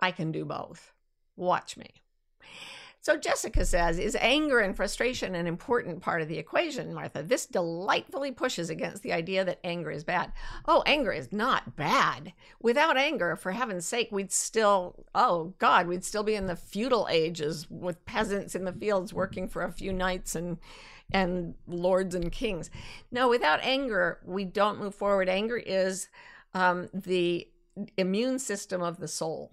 I 0.00 0.10
can 0.10 0.32
do 0.32 0.44
both. 0.44 0.92
Watch 1.36 1.76
me. 1.76 1.90
So 3.06 3.16
Jessica 3.16 3.64
says, 3.64 4.00
is 4.00 4.16
anger 4.20 4.58
and 4.58 4.74
frustration 4.74 5.36
an 5.36 5.46
important 5.46 6.02
part 6.02 6.22
of 6.22 6.28
the 6.28 6.38
equation, 6.38 6.92
Martha? 6.92 7.22
This 7.22 7.46
delightfully 7.46 8.32
pushes 8.32 8.68
against 8.68 9.04
the 9.04 9.12
idea 9.12 9.44
that 9.44 9.60
anger 9.62 9.92
is 9.92 10.02
bad. 10.02 10.32
Oh, 10.66 10.82
anger 10.86 11.12
is 11.12 11.30
not 11.30 11.76
bad. 11.76 12.32
Without 12.60 12.96
anger, 12.96 13.36
for 13.36 13.52
heaven's 13.52 13.86
sake, 13.86 14.08
we'd 14.10 14.32
still, 14.32 15.04
oh 15.14 15.54
God, 15.60 15.86
we'd 15.86 16.04
still 16.04 16.24
be 16.24 16.34
in 16.34 16.48
the 16.48 16.56
feudal 16.56 17.06
ages 17.08 17.70
with 17.70 18.04
peasants 18.06 18.56
in 18.56 18.64
the 18.64 18.72
fields 18.72 19.14
working 19.14 19.46
for 19.46 19.62
a 19.62 19.70
few 19.70 19.92
knights 19.92 20.34
and 20.34 20.58
and 21.12 21.54
lords 21.68 22.16
and 22.16 22.32
kings. 22.32 22.70
No, 23.12 23.28
without 23.28 23.60
anger, 23.62 24.18
we 24.24 24.44
don't 24.44 24.80
move 24.80 24.96
forward. 24.96 25.28
Anger 25.28 25.58
is 25.58 26.08
um, 26.54 26.88
the 26.92 27.46
immune 27.96 28.40
system 28.40 28.82
of 28.82 28.98
the 28.98 29.06
soul. 29.06 29.52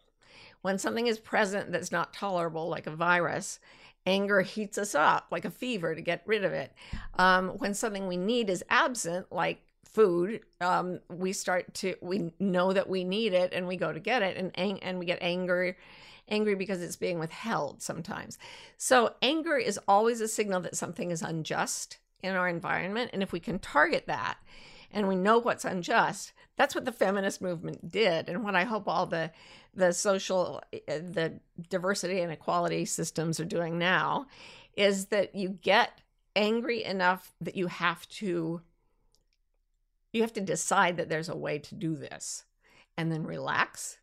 When 0.63 0.79
something 0.79 1.07
is 1.07 1.19
present 1.19 1.71
that's 1.71 1.91
not 1.91 2.13
tolerable, 2.13 2.69
like 2.69 2.87
a 2.87 2.95
virus, 2.95 3.59
anger 4.05 4.41
heats 4.41 4.77
us 4.77 4.95
up 4.95 5.27
like 5.29 5.45
a 5.45 5.51
fever 5.51 5.93
to 5.93 6.01
get 6.01 6.23
rid 6.25 6.43
of 6.43 6.53
it. 6.53 6.73
Um, 7.19 7.49
when 7.49 7.73
something 7.73 8.07
we 8.07 8.17
need 8.17 8.49
is 8.49 8.63
absent, 8.69 9.31
like 9.31 9.61
food, 9.85 10.41
um, 10.61 11.01
we 11.09 11.33
start 11.33 11.73
to 11.75 11.95
we 12.01 12.31
know 12.39 12.73
that 12.73 12.89
we 12.89 13.03
need 13.03 13.33
it 13.33 13.53
and 13.53 13.67
we 13.67 13.75
go 13.75 13.91
to 13.91 13.99
get 13.99 14.21
it, 14.21 14.37
and 14.37 14.81
and 14.81 14.99
we 14.99 15.05
get 15.05 15.19
angry, 15.21 15.75
angry 16.29 16.55
because 16.55 16.81
it's 16.81 16.95
being 16.95 17.19
withheld 17.19 17.81
sometimes. 17.81 18.37
So 18.77 19.15
anger 19.21 19.57
is 19.57 19.79
always 19.85 20.21
a 20.21 20.29
signal 20.29 20.61
that 20.61 20.77
something 20.77 21.11
is 21.11 21.21
unjust 21.21 21.97
in 22.21 22.35
our 22.35 22.47
environment, 22.47 23.11
and 23.13 23.21
if 23.21 23.33
we 23.33 23.41
can 23.41 23.59
target 23.59 24.07
that, 24.07 24.37
and 24.91 25.09
we 25.09 25.15
know 25.17 25.39
what's 25.39 25.65
unjust, 25.65 26.31
that's 26.55 26.75
what 26.75 26.85
the 26.85 26.91
feminist 26.91 27.41
movement 27.41 27.89
did, 27.89 28.29
and 28.29 28.43
what 28.43 28.55
I 28.55 28.63
hope 28.63 28.87
all 28.87 29.05
the 29.05 29.31
the 29.73 29.91
social 29.91 30.61
eh, 30.71 30.99
the 30.99 31.39
diversity 31.69 32.19
and 32.21 32.31
equality 32.31 32.85
systems 32.85 33.39
are 33.39 33.45
doing 33.45 33.77
now 33.77 34.27
is 34.75 35.07
that 35.07 35.35
you 35.35 35.49
get 35.49 36.01
angry 36.35 36.83
enough 36.83 37.33
that 37.41 37.55
you 37.55 37.67
have 37.67 38.07
to 38.09 38.61
you 40.11 40.21
have 40.21 40.33
to 40.33 40.41
decide 40.41 40.97
that 40.97 41.09
there's 41.09 41.29
a 41.29 41.35
way 41.35 41.57
to 41.59 41.75
do 41.75 41.95
this 41.95 42.43
and 42.97 43.11
then 43.11 43.23
relax 43.23 43.97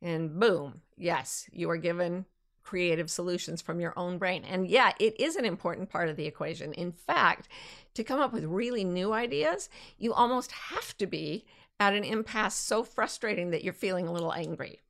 and 0.00 0.38
boom 0.38 0.80
yes 0.96 1.48
you 1.52 1.68
are 1.70 1.76
given 1.76 2.24
creative 2.62 3.10
solutions 3.10 3.60
from 3.60 3.80
your 3.80 3.92
own 3.96 4.18
brain. 4.18 4.44
And 4.44 4.68
yeah 4.68 4.92
it 4.98 5.20
is 5.20 5.36
an 5.36 5.44
important 5.44 5.90
part 5.90 6.08
of 6.08 6.16
the 6.16 6.26
equation. 6.26 6.72
In 6.72 6.92
fact 6.92 7.48
to 7.94 8.04
come 8.04 8.20
up 8.20 8.32
with 8.32 8.44
really 8.44 8.84
new 8.84 9.12
ideas 9.12 9.68
you 9.98 10.12
almost 10.12 10.52
have 10.52 10.96
to 10.98 11.06
be 11.06 11.44
at 11.80 11.94
an 11.94 12.04
impasse 12.04 12.54
so 12.54 12.84
frustrating 12.84 13.50
that 13.50 13.64
you're 13.64 13.72
feeling 13.72 14.06
a 14.06 14.12
little 14.12 14.32
angry 14.32 14.80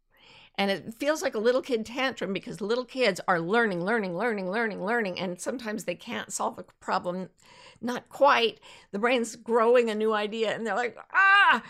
and 0.59 0.71
it 0.71 0.95
feels 0.95 1.23
like 1.23 1.35
a 1.35 1.39
little 1.41 1.63
kid 1.63 1.87
tantrum 1.87 2.33
because 2.33 2.61
little 2.61 2.85
kids 2.85 3.21
are 3.27 3.41
learning, 3.41 3.85
learning, 3.85 4.17
learning, 4.17 4.51
learning, 4.51 4.85
learning. 4.85 5.19
And 5.19 5.41
sometimes 5.41 5.85
they 5.85 5.95
can't 5.95 6.33
solve 6.33 6.59
a 6.59 6.65
problem, 6.81 7.31
not 7.81 8.09
quite. 8.09 8.61
The 8.91 8.99
brain's 8.99 9.35
growing 9.35 9.89
a 9.89 9.95
new 9.95 10.13
idea 10.13 10.55
and 10.55 10.67
they're 10.67 10.75
like, 10.75 10.97
ah, 11.13 11.63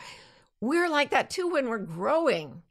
we're 0.60 0.88
like 0.88 1.10
that 1.10 1.30
too 1.30 1.48
when 1.48 1.68
we're 1.68 1.78
growing. 1.78 2.62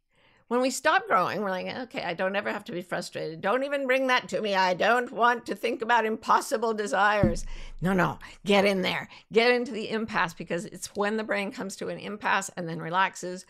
When 0.51 0.59
we 0.59 0.69
stop 0.69 1.07
growing, 1.07 1.39
we're 1.39 1.49
like, 1.49 1.65
okay, 1.67 2.03
I 2.03 2.13
don't 2.13 2.35
ever 2.35 2.51
have 2.51 2.65
to 2.65 2.73
be 2.73 2.81
frustrated. 2.81 3.39
Don't 3.39 3.63
even 3.63 3.87
bring 3.87 4.07
that 4.07 4.27
to 4.27 4.41
me. 4.41 4.53
I 4.53 4.73
don't 4.73 5.09
want 5.09 5.45
to 5.45 5.55
think 5.55 5.81
about 5.81 6.03
impossible 6.03 6.73
desires. 6.73 7.45
No, 7.79 7.93
no, 7.93 8.19
get 8.45 8.65
in 8.65 8.81
there. 8.81 9.07
Get 9.31 9.51
into 9.51 9.71
the 9.71 9.89
impasse 9.89 10.33
because 10.33 10.65
it's 10.65 10.93
when 10.93 11.15
the 11.15 11.23
brain 11.23 11.53
comes 11.53 11.77
to 11.77 11.87
an 11.87 11.97
impasse 11.97 12.51
and 12.57 12.67
then 12.67 12.81
relaxes 12.81 13.45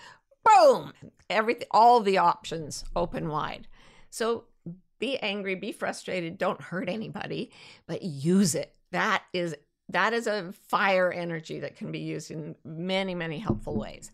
boom, 0.45 0.93
everything, 1.27 1.65
all 1.71 2.01
the 2.01 2.19
options 2.19 2.85
open 2.95 3.29
wide. 3.29 3.67
So 4.11 4.43
be 4.99 5.17
angry, 5.17 5.55
be 5.55 5.71
frustrated, 5.71 6.37
don't 6.37 6.61
hurt 6.61 6.87
anybody, 6.87 7.51
but 7.87 8.03
use 8.03 8.53
it. 8.53 8.75
That 8.91 9.23
is 9.33 9.55
that 9.89 10.13
is 10.13 10.27
a 10.27 10.53
fire 10.67 11.11
energy 11.11 11.61
that 11.61 11.77
can 11.77 11.91
be 11.91 11.99
used 11.99 12.29
in 12.29 12.55
many, 12.63 13.15
many 13.15 13.39
helpful 13.39 13.75
ways. 13.75 14.11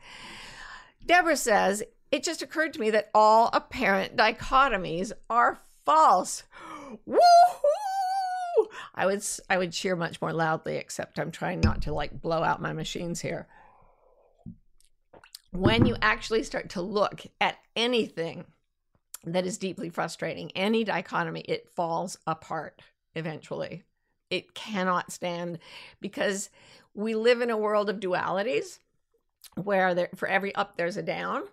Deborah 1.05 1.37
says, 1.37 1.83
it 2.11 2.23
just 2.23 2.41
occurred 2.41 2.73
to 2.73 2.79
me 2.79 2.89
that 2.91 3.09
all 3.13 3.49
apparent 3.53 4.15
dichotomies 4.15 5.11
are 5.29 5.59
false. 5.85 6.43
Woohoo! 7.07 7.17
I 8.95 9.05
would 9.05 9.23
I 9.49 9.57
would 9.57 9.71
cheer 9.71 9.95
much 9.95 10.21
more 10.21 10.33
loudly, 10.33 10.77
except 10.77 11.19
I'm 11.19 11.31
trying 11.31 11.61
not 11.61 11.81
to 11.83 11.93
like 11.93 12.21
blow 12.21 12.43
out 12.43 12.61
my 12.61 12.73
machines 12.73 13.21
here 13.21 13.47
when 15.51 15.85
you 15.85 15.95
actually 16.01 16.43
start 16.43 16.69
to 16.69 16.81
look 16.81 17.23
at 17.41 17.57
anything 17.75 18.45
that 19.25 19.45
is 19.45 19.57
deeply 19.57 19.89
frustrating. 19.89 20.51
Any 20.55 20.83
dichotomy, 20.83 21.41
it 21.41 21.69
falls 21.75 22.17
apart 22.27 22.81
eventually. 23.15 23.83
It 24.29 24.53
cannot 24.53 25.11
stand 25.11 25.59
because 26.01 26.49
we 26.93 27.15
live 27.15 27.41
in 27.41 27.49
a 27.49 27.57
world 27.57 27.89
of 27.89 27.99
dualities 27.99 28.79
where 29.55 29.93
there, 29.95 30.09
for 30.15 30.27
every 30.27 30.53
up, 30.55 30.75
there's 30.75 30.97
a 30.97 31.01
down. 31.01 31.43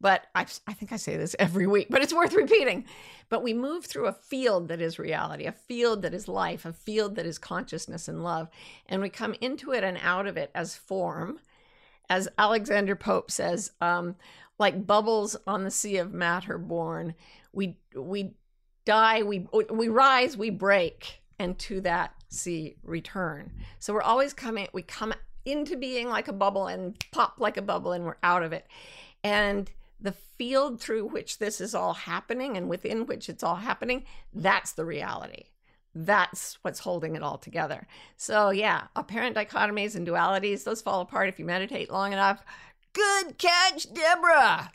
But 0.00 0.26
I, 0.34 0.42
I 0.66 0.72
think 0.72 0.92
I 0.92 0.96
say 0.96 1.16
this 1.16 1.36
every 1.38 1.66
week, 1.66 1.88
but 1.90 2.02
it's 2.02 2.14
worth 2.14 2.34
repeating. 2.34 2.84
But 3.28 3.42
we 3.42 3.54
move 3.54 3.86
through 3.86 4.06
a 4.06 4.12
field 4.12 4.68
that 4.68 4.80
is 4.80 4.98
reality, 4.98 5.46
a 5.46 5.52
field 5.52 6.02
that 6.02 6.14
is 6.14 6.28
life, 6.28 6.64
a 6.64 6.72
field 6.72 7.16
that 7.16 7.26
is 7.26 7.38
consciousness 7.38 8.08
and 8.08 8.22
love. 8.22 8.48
And 8.86 9.02
we 9.02 9.08
come 9.08 9.34
into 9.40 9.72
it 9.72 9.82
and 9.82 9.98
out 10.02 10.26
of 10.26 10.36
it 10.36 10.50
as 10.54 10.76
form. 10.76 11.40
As 12.08 12.28
Alexander 12.38 12.94
Pope 12.94 13.30
says, 13.30 13.72
um, 13.80 14.14
like 14.58 14.86
bubbles 14.86 15.36
on 15.46 15.64
the 15.64 15.70
sea 15.70 15.96
of 15.96 16.12
matter 16.12 16.56
born, 16.56 17.14
we, 17.52 17.78
we 17.96 18.34
die, 18.84 19.22
we, 19.22 19.46
we 19.70 19.88
rise, 19.88 20.36
we 20.36 20.50
break, 20.50 21.20
and 21.38 21.58
to 21.58 21.80
that 21.80 22.14
sea 22.28 22.76
return. 22.84 23.52
So 23.80 23.92
we're 23.92 24.02
always 24.02 24.32
coming, 24.32 24.68
we 24.72 24.82
come 24.82 25.12
into 25.44 25.76
being 25.76 26.08
like 26.08 26.28
a 26.28 26.32
bubble 26.32 26.66
and 26.66 26.96
pop 27.12 27.34
like 27.38 27.56
a 27.56 27.62
bubble 27.62 27.92
and 27.92 28.04
we're 28.04 28.16
out 28.22 28.42
of 28.42 28.52
it. 28.52 28.66
And 29.24 29.70
the 30.00 30.12
field 30.12 30.80
through 30.80 31.06
which 31.06 31.38
this 31.38 31.60
is 31.60 31.74
all 31.74 31.94
happening 31.94 32.56
and 32.56 32.68
within 32.68 33.06
which 33.06 33.28
it's 33.28 33.42
all 33.42 33.56
happening, 33.56 34.04
that's 34.32 34.72
the 34.72 34.84
reality. 34.84 35.44
That's 35.94 36.58
what's 36.60 36.80
holding 36.80 37.16
it 37.16 37.22
all 37.22 37.38
together. 37.38 37.86
So, 38.16 38.50
yeah, 38.50 38.88
apparent 38.94 39.36
dichotomies 39.36 39.96
and 39.96 40.06
dualities, 40.06 40.64
those 40.64 40.82
fall 40.82 41.00
apart 41.00 41.28
if 41.28 41.38
you 41.38 41.46
meditate 41.46 41.90
long 41.90 42.12
enough. 42.12 42.44
Good 42.92 43.38
catch, 43.38 43.92
Deborah. 43.92 44.72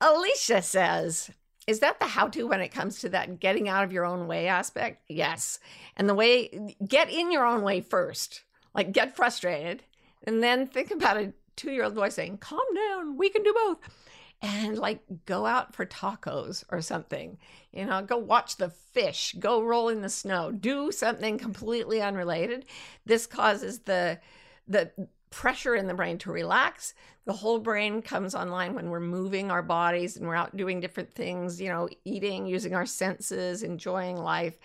Alicia 0.00 0.62
says, 0.62 1.30
is 1.66 1.78
that 1.78 1.98
the 1.98 2.06
how 2.06 2.28
to 2.28 2.46
when 2.46 2.60
it 2.60 2.72
comes 2.72 3.00
to 3.00 3.08
that 3.10 3.40
getting 3.40 3.68
out 3.68 3.84
of 3.84 3.92
your 3.92 4.04
own 4.04 4.26
way 4.26 4.48
aspect? 4.48 5.02
Yes. 5.08 5.60
And 5.96 6.08
the 6.08 6.14
way, 6.14 6.74
get 6.86 7.10
in 7.10 7.30
your 7.30 7.46
own 7.46 7.62
way 7.62 7.80
first, 7.80 8.42
like 8.74 8.92
get 8.92 9.16
frustrated, 9.16 9.84
and 10.24 10.42
then 10.42 10.66
think 10.66 10.90
about 10.90 11.16
a 11.16 11.32
two 11.56 11.70
year 11.70 11.84
old 11.84 11.94
boy 11.94 12.08
saying, 12.08 12.38
calm 12.38 12.64
down, 12.74 13.16
we 13.16 13.30
can 13.30 13.42
do 13.42 13.52
both. 13.52 13.78
And 14.42 14.76
like 14.76 15.00
go 15.24 15.46
out 15.46 15.74
for 15.74 15.86
tacos 15.86 16.64
or 16.70 16.82
something, 16.82 17.38
you 17.72 17.86
know, 17.86 18.02
go 18.02 18.18
watch 18.18 18.56
the 18.56 18.68
fish, 18.68 19.34
go 19.38 19.62
roll 19.62 19.88
in 19.88 20.02
the 20.02 20.08
snow, 20.08 20.50
do 20.52 20.92
something 20.92 21.38
completely 21.38 22.02
unrelated. 22.02 22.66
This 23.06 23.26
causes 23.26 23.80
the, 23.80 24.20
the, 24.68 24.90
pressure 25.30 25.74
in 25.74 25.88
the 25.88 25.94
brain 25.94 26.16
to 26.16 26.30
relax. 26.30 26.94
The 27.24 27.32
whole 27.32 27.58
brain 27.58 28.02
comes 28.02 28.36
online 28.36 28.72
when 28.72 28.88
we're 28.88 29.00
moving 29.00 29.50
our 29.50 29.64
bodies 29.64 30.16
and 30.16 30.28
we're 30.28 30.36
out 30.36 30.56
doing 30.56 30.78
different 30.78 31.12
things, 31.12 31.60
you 31.60 31.68
know, 31.68 31.88
eating, 32.04 32.46
using 32.46 32.72
our 32.72 32.86
senses, 32.86 33.64
enjoying 33.64 34.16
life 34.16 34.56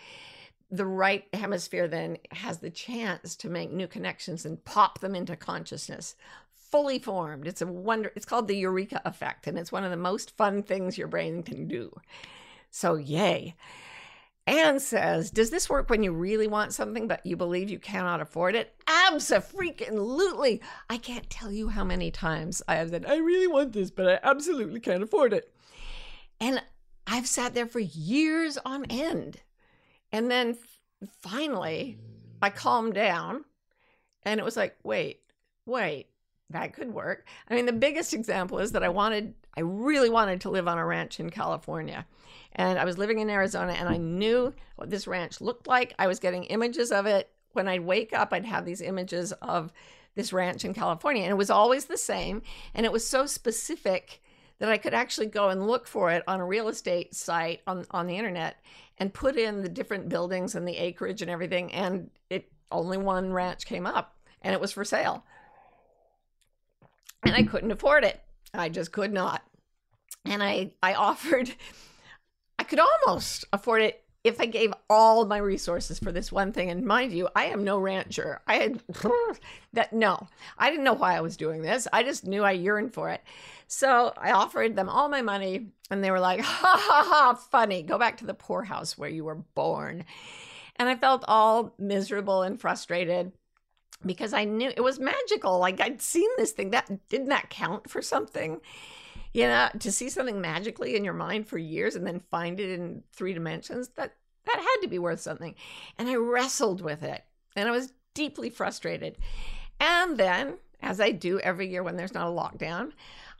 the 0.71 0.85
right 0.85 1.25
hemisphere 1.33 1.87
then 1.87 2.17
has 2.31 2.59
the 2.59 2.69
chance 2.69 3.35
to 3.35 3.49
make 3.49 3.71
new 3.71 3.87
connections 3.87 4.45
and 4.45 4.63
pop 4.65 4.99
them 4.99 5.15
into 5.15 5.35
consciousness 5.35 6.15
fully 6.71 6.99
formed 6.99 7.47
it's 7.47 7.61
a 7.61 7.67
wonder 7.67 8.11
it's 8.15 8.25
called 8.25 8.47
the 8.47 8.55
eureka 8.55 9.01
effect 9.05 9.47
and 9.47 9.57
it's 9.57 9.71
one 9.71 9.83
of 9.83 9.91
the 9.91 9.97
most 9.97 10.35
fun 10.37 10.63
things 10.63 10.97
your 10.97 11.07
brain 11.07 11.43
can 11.43 11.67
do 11.67 11.91
so 12.69 12.95
yay 12.95 13.55
Anne 14.47 14.79
says, 14.79 15.29
Does 15.29 15.51
this 15.51 15.69
work 15.69 15.91
when 15.91 16.01
you 16.01 16.11
really 16.11 16.47
want 16.47 16.73
something, 16.73 17.07
but 17.07 17.23
you 17.23 17.37
believe 17.37 17.69
you 17.69 17.77
cannot 17.77 18.19
afford 18.19 18.55
it? 18.55 18.73
Absolutely. 18.87 20.59
I 20.89 20.97
can't 20.97 21.29
tell 21.29 21.51
you 21.51 21.69
how 21.69 21.83
many 21.83 22.09
times 22.09 22.63
I 22.67 22.75
have 22.77 22.89
said, 22.89 23.05
I 23.05 23.17
really 23.17 23.45
want 23.45 23.73
this, 23.73 23.91
but 23.91 24.07
I 24.07 24.19
absolutely 24.27 24.79
can't 24.79 25.03
afford 25.03 25.33
it. 25.33 25.53
And 26.41 26.63
I've 27.05 27.27
sat 27.27 27.53
there 27.53 27.67
for 27.67 27.79
years 27.79 28.57
on 28.65 28.85
end 28.85 29.41
and 30.11 30.31
then 30.31 30.57
finally, 31.21 31.97
I 32.41 32.49
calmed 32.49 32.95
down 32.95 33.45
and 34.23 34.39
it 34.39 34.43
was 34.43 34.57
like, 34.57 34.77
wait, 34.83 35.21
wait, 35.65 36.07
that 36.49 36.73
could 36.73 36.93
work. 36.93 37.27
I 37.49 37.55
mean, 37.55 37.65
the 37.65 37.73
biggest 37.73 38.13
example 38.13 38.59
is 38.59 38.71
that 38.71 38.83
I 38.83 38.89
wanted, 38.89 39.33
I 39.55 39.61
really 39.61 40.09
wanted 40.09 40.41
to 40.41 40.49
live 40.49 40.67
on 40.67 40.77
a 40.77 40.85
ranch 40.85 41.19
in 41.19 41.29
California. 41.29 42.05
And 42.53 42.79
I 42.79 42.85
was 42.85 42.97
living 42.97 43.19
in 43.19 43.29
Arizona 43.29 43.73
and 43.73 43.87
I 43.87 43.97
knew 43.97 44.53
what 44.75 44.89
this 44.89 45.07
ranch 45.07 45.41
looked 45.41 45.67
like. 45.67 45.93
I 45.99 46.07
was 46.07 46.19
getting 46.19 46.45
images 46.45 46.91
of 46.91 47.05
it. 47.05 47.29
When 47.53 47.67
I'd 47.67 47.85
wake 47.85 48.13
up, 48.13 48.33
I'd 48.33 48.45
have 48.45 48.65
these 48.65 48.81
images 48.81 49.31
of 49.33 49.71
this 50.15 50.33
ranch 50.33 50.65
in 50.65 50.73
California. 50.73 51.23
And 51.23 51.31
it 51.31 51.37
was 51.37 51.49
always 51.49 51.85
the 51.85 51.97
same. 51.97 52.41
And 52.73 52.85
it 52.85 52.91
was 52.91 53.07
so 53.07 53.25
specific 53.25 54.21
that 54.57 54.69
I 54.69 54.77
could 54.77 54.93
actually 54.93 55.27
go 55.27 55.49
and 55.49 55.67
look 55.67 55.87
for 55.87 56.11
it 56.11 56.23
on 56.27 56.39
a 56.39 56.45
real 56.45 56.67
estate 56.67 57.15
site 57.15 57.61
on, 57.65 57.85
on 57.91 58.07
the 58.07 58.17
internet 58.17 58.57
and 58.97 59.13
put 59.13 59.37
in 59.37 59.61
the 59.61 59.69
different 59.69 60.09
buildings 60.09 60.55
and 60.55 60.67
the 60.67 60.77
acreage 60.77 61.21
and 61.21 61.31
everything. 61.31 61.71
And 61.71 62.09
it 62.29 62.51
only 62.71 62.97
one 62.97 63.31
ranch 63.31 63.65
came 63.65 63.85
up 63.85 64.15
and 64.41 64.53
it 64.53 64.61
was 64.61 64.71
for 64.71 64.83
sale. 64.83 65.23
And 67.23 67.35
I 67.35 67.39
mm-hmm. 67.39 67.49
couldn't 67.49 67.71
afford 67.71 68.03
it. 68.03 68.19
I 68.53 68.69
just 68.69 68.91
could 68.91 69.13
not. 69.13 69.43
And 70.25 70.41
I, 70.43 70.71
I 70.81 70.93
offered, 70.93 71.53
I 72.57 72.63
could 72.63 72.79
almost 72.79 73.45
afford 73.53 73.81
it 73.81 74.03
if 74.23 74.41
I 74.41 74.45
gave 74.45 74.73
all 74.89 75.25
my 75.25 75.37
resources 75.37 75.97
for 75.97 76.11
this 76.11 76.31
one 76.31 76.51
thing, 76.51 76.69
and 76.69 76.85
mind 76.85 77.13
you, 77.13 77.29
I 77.35 77.45
am 77.45 77.63
no 77.63 77.79
rancher. 77.79 78.41
I 78.47 78.55
had 78.55 78.83
that 79.73 79.93
no, 79.93 80.27
I 80.57 80.69
didn't 80.69 80.83
know 80.83 80.93
why 80.93 81.15
I 81.15 81.21
was 81.21 81.37
doing 81.37 81.61
this. 81.61 81.87
I 81.93 82.03
just 82.03 82.25
knew 82.25 82.43
I 82.43 82.51
yearned 82.51 82.93
for 82.93 83.09
it. 83.09 83.23
So 83.67 84.13
I 84.17 84.31
offered 84.31 84.75
them 84.75 84.89
all 84.89 85.07
my 85.07 85.21
money, 85.21 85.67
and 85.89 86.03
they 86.03 86.11
were 86.11 86.19
like, 86.19 86.41
ha 86.43 86.75
ha 86.77 87.05
ha, 87.07 87.33
funny. 87.35 87.81
Go 87.81 87.97
back 87.97 88.17
to 88.17 88.25
the 88.25 88.33
poorhouse 88.33 88.97
where 88.97 89.09
you 89.09 89.23
were 89.23 89.35
born. 89.55 90.03
And 90.75 90.89
I 90.89 90.95
felt 90.95 91.23
all 91.27 91.73
miserable 91.77 92.41
and 92.41 92.59
frustrated 92.59 93.31
because 94.05 94.33
I 94.33 94.45
knew 94.45 94.71
it 94.75 94.83
was 94.83 94.99
magical. 94.99 95.59
Like 95.59 95.81
I'd 95.81 96.01
seen 96.01 96.29
this 96.37 96.51
thing. 96.51 96.71
That 96.71 96.89
didn't 97.09 97.29
that 97.29 97.49
count 97.49 97.89
for 97.89 98.01
something? 98.01 98.61
You 99.33 99.43
know, 99.43 99.69
to 99.79 99.91
see 99.91 100.09
something 100.09 100.41
magically 100.41 100.95
in 100.95 101.03
your 101.03 101.13
mind 101.13 101.47
for 101.47 101.57
years 101.57 101.95
and 101.95 102.05
then 102.05 102.19
find 102.31 102.59
it 102.59 102.71
in 102.71 103.03
three 103.13 103.33
dimensions, 103.33 103.89
that 103.89 104.15
that 104.45 104.57
had 104.57 104.81
to 104.81 104.87
be 104.87 104.99
worth 104.99 105.19
something. 105.19 105.55
And 105.97 106.09
I 106.09 106.15
wrestled 106.15 106.81
with 106.81 107.03
it. 107.03 107.23
And 107.55 107.67
I 107.67 107.71
was 107.71 107.93
deeply 108.13 108.49
frustrated. 108.49 109.17
And 109.79 110.17
then, 110.17 110.55
as 110.81 110.99
I 110.99 111.11
do 111.11 111.39
every 111.39 111.67
year 111.69 111.83
when 111.83 111.95
there's 111.95 112.13
not 112.13 112.27
a 112.27 112.31
lockdown, 112.31 112.91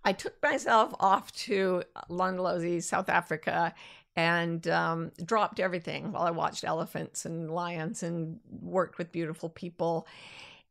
I 0.04 0.14
took 0.14 0.42
myself 0.42 0.94
off 1.00 1.32
to 1.34 1.84
Londolozi, 2.10 2.82
South 2.82 3.10
Africa, 3.10 3.74
and 4.16 4.68
um, 4.68 5.12
dropped 5.24 5.60
everything 5.60 6.12
while 6.12 6.24
I 6.24 6.32
watched 6.32 6.64
elephants 6.64 7.26
and 7.26 7.50
lions 7.50 8.04
and 8.04 8.40
worked 8.50 8.98
with 8.98 9.12
beautiful 9.12 9.50
people. 9.50 10.08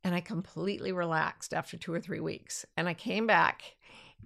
And 0.05 0.15
I 0.15 0.21
completely 0.21 0.93
relaxed 0.93 1.53
after 1.53 1.77
two 1.77 1.93
or 1.93 2.01
three 2.01 2.21
weeks. 2.21 2.65
And 2.77 2.89
I 2.89 2.95
came 2.95 3.27
back, 3.27 3.63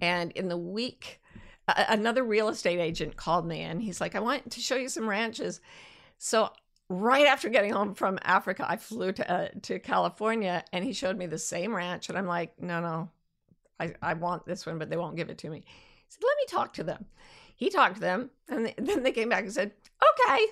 and 0.00 0.30
in 0.32 0.48
the 0.48 0.56
week, 0.56 1.20
another 1.68 2.24
real 2.24 2.48
estate 2.48 2.78
agent 2.78 3.16
called 3.16 3.46
me 3.46 3.60
and 3.60 3.82
he's 3.82 4.00
like, 4.00 4.14
I 4.14 4.20
want 4.20 4.50
to 4.50 4.60
show 4.60 4.76
you 4.76 4.88
some 4.88 5.08
ranches. 5.08 5.60
So 6.18 6.50
right 6.88 7.26
after 7.26 7.48
getting 7.48 7.72
home 7.72 7.94
from 7.94 8.18
Africa, 8.22 8.66
I 8.68 8.76
flew 8.76 9.12
to 9.12 9.32
uh, 9.32 9.48
to 9.62 9.78
California 9.78 10.64
and 10.72 10.84
he 10.84 10.92
showed 10.92 11.16
me 11.16 11.26
the 11.26 11.38
same 11.38 11.74
ranch 11.74 12.08
and 12.08 12.18
I'm 12.18 12.26
like, 12.26 12.60
no, 12.60 12.80
no, 12.80 13.10
I, 13.78 13.94
I 14.02 14.14
want 14.14 14.46
this 14.46 14.66
one, 14.66 14.78
but 14.78 14.90
they 14.90 14.96
won't 14.96 15.16
give 15.16 15.30
it 15.30 15.38
to 15.38 15.50
me. 15.50 15.58
He 15.58 15.64
said, 16.08 16.22
let 16.24 16.36
me 16.36 16.44
talk 16.48 16.72
to 16.74 16.84
them. 16.84 17.06
He 17.62 17.70
talked 17.70 17.94
to 17.94 18.00
them, 18.00 18.30
and 18.48 18.74
then 18.78 19.04
they 19.04 19.12
came 19.12 19.28
back 19.28 19.44
and 19.44 19.52
said, 19.52 19.70
okay. 20.02 20.46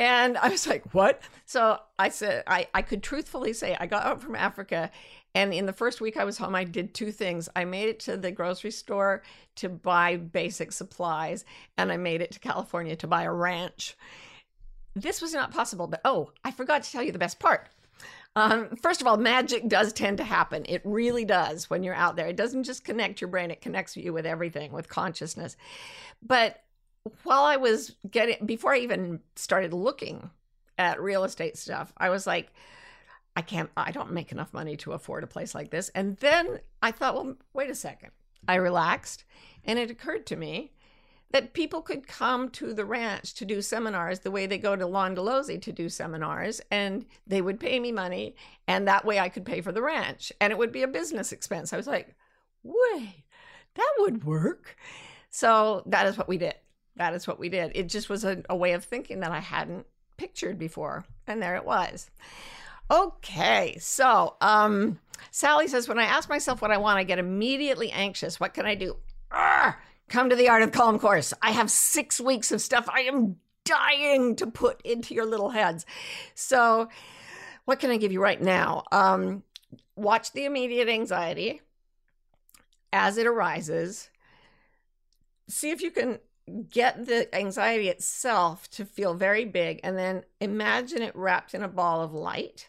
And 0.00 0.36
I 0.36 0.48
was 0.48 0.66
like, 0.66 0.92
what? 0.92 1.22
So 1.46 1.78
I 1.96 2.08
said, 2.08 2.42
I, 2.48 2.66
I 2.74 2.82
could 2.82 3.04
truthfully 3.04 3.52
say 3.52 3.76
I 3.78 3.86
got 3.86 4.02
home 4.02 4.18
from 4.18 4.34
Africa. 4.34 4.90
And 5.36 5.54
in 5.54 5.66
the 5.66 5.72
first 5.72 6.00
week 6.00 6.16
I 6.16 6.24
was 6.24 6.36
home, 6.36 6.56
I 6.56 6.64
did 6.64 6.92
two 6.92 7.12
things. 7.12 7.48
I 7.54 7.64
made 7.64 7.88
it 7.88 8.00
to 8.00 8.16
the 8.16 8.32
grocery 8.32 8.72
store 8.72 9.22
to 9.56 9.68
buy 9.68 10.16
basic 10.16 10.72
supplies, 10.72 11.44
and 11.78 11.92
I 11.92 11.98
made 11.98 12.20
it 12.20 12.32
to 12.32 12.40
California 12.40 12.96
to 12.96 13.06
buy 13.06 13.22
a 13.22 13.32
ranch. 13.32 13.96
This 14.96 15.22
was 15.22 15.34
not 15.34 15.52
possible, 15.52 15.86
but 15.86 16.00
oh, 16.04 16.32
I 16.44 16.50
forgot 16.50 16.82
to 16.82 16.90
tell 16.90 17.04
you 17.04 17.12
the 17.12 17.18
best 17.20 17.38
part. 17.38 17.68
Um, 18.36 18.74
first 18.76 19.00
of 19.00 19.06
all, 19.06 19.16
magic 19.16 19.68
does 19.68 19.92
tend 19.92 20.18
to 20.18 20.24
happen. 20.24 20.64
It 20.68 20.82
really 20.84 21.24
does 21.24 21.70
when 21.70 21.82
you're 21.82 21.94
out 21.94 22.16
there. 22.16 22.26
It 22.26 22.36
doesn't 22.36 22.64
just 22.64 22.84
connect 22.84 23.20
your 23.20 23.28
brain, 23.28 23.50
it 23.50 23.60
connects 23.60 23.96
you 23.96 24.12
with 24.12 24.26
everything, 24.26 24.72
with 24.72 24.88
consciousness. 24.88 25.56
But 26.20 26.60
while 27.22 27.44
I 27.44 27.56
was 27.56 27.94
getting, 28.10 28.44
before 28.44 28.74
I 28.74 28.78
even 28.78 29.20
started 29.36 29.72
looking 29.72 30.30
at 30.78 31.00
real 31.00 31.24
estate 31.24 31.56
stuff, 31.56 31.92
I 31.96 32.10
was 32.10 32.26
like, 32.26 32.52
I 33.36 33.42
can't, 33.42 33.70
I 33.76 33.90
don't 33.90 34.12
make 34.12 34.32
enough 34.32 34.52
money 34.52 34.76
to 34.78 34.92
afford 34.92 35.24
a 35.24 35.28
place 35.28 35.54
like 35.54 35.70
this. 35.70 35.88
And 35.90 36.16
then 36.18 36.60
I 36.82 36.90
thought, 36.90 37.14
well, 37.14 37.36
wait 37.52 37.70
a 37.70 37.74
second. 37.74 38.10
I 38.46 38.56
relaxed 38.56 39.24
and 39.64 39.78
it 39.78 39.90
occurred 39.90 40.26
to 40.26 40.36
me 40.36 40.72
that 41.30 41.52
people 41.52 41.82
could 41.82 42.06
come 42.06 42.48
to 42.50 42.72
the 42.72 42.84
ranch 42.84 43.34
to 43.34 43.44
do 43.44 43.60
seminars 43.60 44.20
the 44.20 44.30
way 44.30 44.46
they 44.46 44.58
go 44.58 44.76
to 44.76 44.84
Londolozi 44.86 45.60
to 45.62 45.72
do 45.72 45.88
seminars, 45.88 46.60
and 46.70 47.04
they 47.26 47.42
would 47.42 47.58
pay 47.58 47.80
me 47.80 47.90
money, 47.90 48.36
and 48.68 48.86
that 48.86 49.04
way 49.04 49.18
I 49.18 49.28
could 49.28 49.44
pay 49.44 49.60
for 49.60 49.72
the 49.72 49.82
ranch, 49.82 50.32
and 50.40 50.52
it 50.52 50.58
would 50.58 50.72
be 50.72 50.82
a 50.82 50.88
business 50.88 51.32
expense. 51.32 51.72
I 51.72 51.76
was 51.76 51.86
like, 51.86 52.14
wait, 52.62 53.24
that 53.74 53.92
would 53.98 54.24
work. 54.24 54.76
So 55.30 55.82
that 55.86 56.06
is 56.06 56.16
what 56.16 56.28
we 56.28 56.38
did. 56.38 56.54
that 56.96 57.14
is 57.14 57.26
what 57.26 57.38
we 57.40 57.48
did. 57.48 57.72
It 57.74 57.88
just 57.88 58.08
was 58.08 58.24
a, 58.24 58.42
a 58.48 58.56
way 58.56 58.72
of 58.72 58.84
thinking 58.84 59.20
that 59.20 59.32
I 59.32 59.40
hadn't 59.40 59.86
pictured 60.16 60.58
before. 60.58 61.04
And 61.26 61.42
there 61.42 61.56
it 61.56 61.64
was. 61.64 62.10
Okay, 62.90 63.76
so 63.80 64.36
um, 64.40 65.00
Sally 65.30 65.68
says, 65.68 65.88
when 65.88 65.98
I 65.98 66.04
ask 66.04 66.28
myself 66.28 66.60
what 66.62 66.70
I 66.70 66.76
want, 66.76 66.98
I 66.98 67.04
get 67.04 67.18
immediately 67.18 67.90
anxious. 67.90 68.38
What 68.38 68.54
can 68.54 68.66
I 68.66 68.74
do? 68.74 68.96
Come 70.08 70.30
to 70.30 70.36
the 70.36 70.48
Art 70.48 70.62
of 70.62 70.72
Calm 70.72 70.98
course. 70.98 71.32
I 71.42 71.50
have 71.52 71.70
six 71.70 72.20
weeks 72.20 72.52
of 72.52 72.60
stuff 72.60 72.88
I 72.88 73.02
am 73.02 73.36
dying 73.64 74.36
to 74.36 74.46
put 74.46 74.80
into 74.82 75.14
your 75.14 75.26
little 75.26 75.50
heads. 75.50 75.86
So, 76.34 76.88
what 77.64 77.80
can 77.80 77.90
I 77.90 77.96
give 77.96 78.12
you 78.12 78.22
right 78.22 78.40
now? 78.40 78.84
Um, 78.92 79.42
watch 79.96 80.32
the 80.32 80.44
immediate 80.44 80.88
anxiety 80.88 81.62
as 82.92 83.16
it 83.16 83.26
arises. 83.26 84.10
See 85.48 85.70
if 85.70 85.82
you 85.82 85.90
can 85.90 86.18
get 86.70 87.06
the 87.06 87.34
anxiety 87.34 87.88
itself 87.88 88.68
to 88.70 88.84
feel 88.84 89.14
very 89.14 89.44
big 89.44 89.80
and 89.82 89.96
then 89.96 90.22
imagine 90.40 91.00
it 91.00 91.16
wrapped 91.16 91.54
in 91.54 91.62
a 91.62 91.68
ball 91.68 92.02
of 92.02 92.12
light 92.12 92.68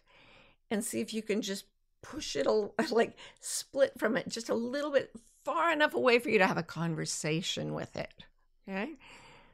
and 0.72 0.84
see 0.84 1.02
if 1.02 1.14
you 1.14 1.22
can 1.22 1.42
just 1.42 1.66
push 2.02 2.36
it 2.36 2.48
like 2.92 3.18
split 3.42 3.92
from 3.98 4.16
it 4.16 4.30
just 4.30 4.50
a 4.50 4.54
little 4.54 4.92
bit 4.92 5.14
far 5.46 5.72
enough 5.72 5.94
away 5.94 6.20
for 6.20 6.30
you 6.30 6.38
to 6.38 6.48
have 6.48 6.58
a 6.58 6.64
conversation 6.64 7.74
with 7.74 7.96
it 7.96 8.26
okay 8.68 8.92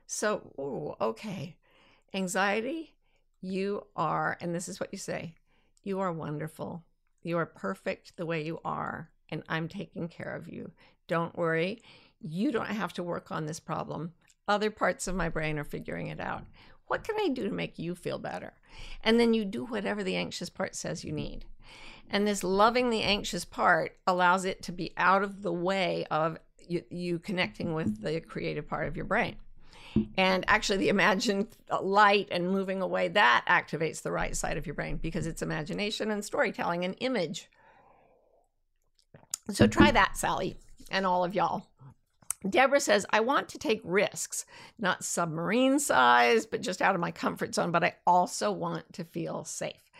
so 0.08 0.42
ooh, 0.58 0.96
okay 1.00 1.56
anxiety 2.14 2.96
you 3.42 3.86
are 3.96 4.38
and 4.42 4.56
this 4.56 4.68
is 4.68 4.80
what 4.80 4.90
you 4.92 4.98
say 4.98 5.36
you 5.84 6.00
are 6.00 6.12
wonderful 6.12 6.84
you 7.22 7.38
are 7.38 7.46
perfect 7.46 8.18
the 8.18 8.26
way 8.26 8.42
you 8.42 8.60
are 8.66 9.12
and 9.30 9.44
i'm 9.48 9.68
taking 9.68 10.08
care 10.08 10.36
of 10.36 10.48
you 10.48 10.72
don't 11.08 11.38
worry 11.38 11.82
you 12.22 12.52
don't 12.52 12.68
have 12.68 12.94
to 12.94 13.04
work 13.04 13.32
on 13.32 13.46
this 13.46 13.60
problem. 13.60 14.14
Other 14.48 14.70
parts 14.70 15.08
of 15.08 15.16
my 15.16 15.30
brain 15.30 15.58
are 15.58 15.64
figuring 15.64 16.08
it 16.08 16.20
out. 16.20 16.44
What 16.88 17.04
can 17.04 17.16
I 17.20 17.30
do 17.30 17.48
to 17.48 17.54
make 17.54 17.80
you 17.80 17.96
feel 17.96 18.20
better? 18.20 18.54
And 19.04 19.20
then 19.20 19.34
you 19.34 19.46
do 19.46 19.66
whatever 19.66 20.04
the 20.04 20.16
anxious 20.16 20.50
part 20.50 20.76
says 20.76 21.04
you 21.04 21.12
need. 21.12 21.46
And 22.12 22.28
this 22.28 22.44
loving 22.44 22.90
the 22.90 23.02
anxious 23.02 23.46
part 23.46 23.98
allows 24.06 24.46
it 24.46 24.62
to 24.64 24.72
be 24.72 24.94
out 24.98 25.24
of 25.24 25.42
the 25.42 25.54
way 25.54 26.06
of 26.12 26.38
you, 26.68 26.84
you 26.90 27.20
connecting 27.20 27.74
with 27.74 28.02
the 28.02 28.20
creative 28.20 28.68
part 28.68 28.88
of 28.88 28.96
your 28.96 29.06
brain. 29.06 29.38
And 30.18 30.46
actually, 30.48 30.78
the 30.78 30.90
imagined 30.90 31.48
uh, 31.70 31.82
light 31.82 32.28
and 32.32 32.50
moving 32.50 32.82
away, 32.82 33.10
that 33.10 33.46
activates 33.50 34.02
the 34.02 34.12
right 34.12 34.36
side 34.36 34.58
of 34.58 34.66
your 34.66 34.76
brain 34.76 34.98
because 34.98 35.26
it's 35.26 35.42
imagination 35.42 36.12
and 36.12 36.24
storytelling 36.24 36.86
and 36.86 36.96
image. 37.00 37.50
So 39.50 39.68
try 39.68 39.92
that, 39.92 40.16
Sally, 40.16 40.58
and 40.92 41.06
all 41.06 41.26
of 41.26 41.36
y'all. 41.36 41.68
Deborah 42.50 42.80
says, 42.80 43.06
I 43.12 43.20
want 43.20 43.50
to 43.50 43.60
take 43.60 43.82
risks, 43.84 44.46
not 44.80 45.04
submarine 45.04 45.80
size, 45.80 46.46
but 46.46 46.62
just 46.62 46.82
out 46.82 46.96
of 46.96 47.02
my 47.02 47.12
comfort 47.12 47.54
zone, 47.54 47.72
but 47.72 47.84
I 47.84 47.96
also 48.08 48.52
want 48.52 48.94
to 48.94 49.04
feel 49.04 49.44
safe. 49.44 49.91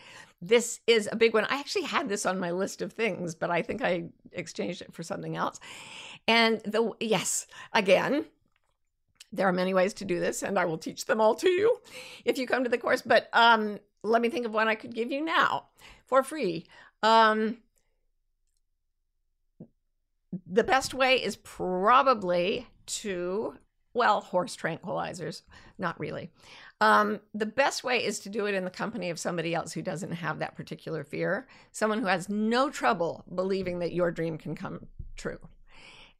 This 0.44 0.80
is 0.88 1.08
a 1.10 1.16
big 1.16 1.34
one. 1.34 1.44
I 1.44 1.60
actually 1.60 1.84
had 1.84 2.08
this 2.08 2.26
on 2.26 2.40
my 2.40 2.50
list 2.50 2.82
of 2.82 2.92
things, 2.92 3.36
but 3.36 3.48
I 3.48 3.62
think 3.62 3.80
I 3.80 4.06
exchanged 4.32 4.82
it 4.82 4.92
for 4.92 5.04
something 5.04 5.36
else. 5.36 5.60
And 6.26 6.60
the 6.64 6.90
yes, 6.98 7.46
again, 7.72 8.26
there 9.32 9.46
are 9.46 9.52
many 9.52 9.72
ways 9.72 9.94
to 9.94 10.04
do 10.04 10.18
this, 10.18 10.42
and 10.42 10.58
I 10.58 10.64
will 10.64 10.78
teach 10.78 11.06
them 11.06 11.20
all 11.20 11.36
to 11.36 11.48
you 11.48 11.78
if 12.24 12.38
you 12.38 12.48
come 12.48 12.64
to 12.64 12.70
the 12.70 12.76
course. 12.76 13.02
But 13.02 13.28
um, 13.32 13.78
let 14.02 14.20
me 14.20 14.28
think 14.30 14.44
of 14.44 14.52
one 14.52 14.66
I 14.66 14.74
could 14.74 14.94
give 14.94 15.12
you 15.12 15.24
now 15.24 15.66
for 16.06 16.24
free. 16.24 16.66
Um, 17.04 17.58
the 20.46 20.64
best 20.64 20.92
way 20.92 21.22
is 21.22 21.36
probably 21.36 22.66
to, 22.86 23.58
well, 23.94 24.20
horse 24.20 24.56
tranquilizers, 24.56 25.42
not 25.78 26.00
really. 26.00 26.30
Um, 26.82 27.20
the 27.32 27.46
best 27.46 27.84
way 27.84 28.04
is 28.04 28.18
to 28.18 28.28
do 28.28 28.46
it 28.46 28.56
in 28.56 28.64
the 28.64 28.70
company 28.70 29.08
of 29.10 29.20
somebody 29.20 29.54
else 29.54 29.72
who 29.72 29.82
doesn't 29.82 30.10
have 30.10 30.40
that 30.40 30.56
particular 30.56 31.04
fear, 31.04 31.46
someone 31.70 32.00
who 32.00 32.08
has 32.08 32.28
no 32.28 32.70
trouble 32.70 33.24
believing 33.32 33.78
that 33.78 33.92
your 33.92 34.10
dream 34.10 34.36
can 34.36 34.56
come 34.56 34.88
true. 35.16 35.38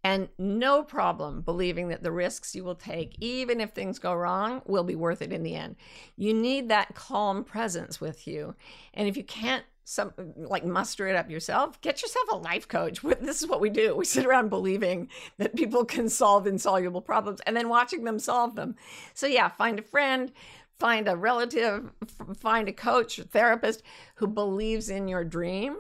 And 0.05 0.29
no 0.39 0.85
problem 0.85 1.41
believing 1.41 1.89
that 1.89 2.05
the 2.05 2.13
risks 2.13 2.55
you 2.55 2.63
will 2.63 2.77
take, 2.77 3.17
even 3.19 3.61
if 3.61 3.71
things 3.71 3.99
go 3.99 4.15
wrong, 4.15 4.63
will 4.65 4.85
be 4.85 4.95
worth 4.95 5.21
it 5.21 5.33
in 5.33 5.43
the 5.43 5.57
end. 5.57 5.75
You 6.17 6.33
need 6.33 6.69
that 6.69 6.95
calm 6.95 7.43
presence 7.43 8.01
with 8.01 8.29
you. 8.29 8.55
And 8.95 9.09
if 9.09 9.17
you 9.17 9.25
can't 9.25 9.65
some 9.85 10.13
like 10.37 10.65
muster 10.65 11.09
it 11.09 11.17
up 11.17 11.29
yourself 11.29 11.81
get 11.81 12.03
yourself 12.03 12.29
a 12.33 12.37
life 12.37 12.69
coach. 12.69 13.01
This 13.21 13.43
is 13.43 13.49
what 13.49 13.61
we 13.61 13.71
do. 13.71 13.97
We 13.97 14.05
sit 14.05 14.27
around 14.27 14.49
believing 14.49 15.09
that 15.39 15.57
people 15.57 15.85
can 15.85 16.09
solve 16.09 16.47
insoluble 16.47 17.01
problems 17.01 17.41
and 17.47 17.57
then 17.57 17.69
watching 17.69 18.05
them 18.05 18.19
solve 18.19 18.55
them. 18.55 18.77
So 19.15 19.27
yeah 19.27 19.49
find 19.49 19.79
a 19.79 19.83
friend 19.83 20.33
find 20.79 21.09
a 21.09 21.17
relative 21.17 21.91
find 22.39 22.69
a 22.69 22.73
coach 22.73 23.19
or 23.19 23.25
therapist 23.25 23.83
who 24.17 24.27
believes 24.27 24.89
in 24.89 25.09
your 25.09 25.25
dream 25.25 25.77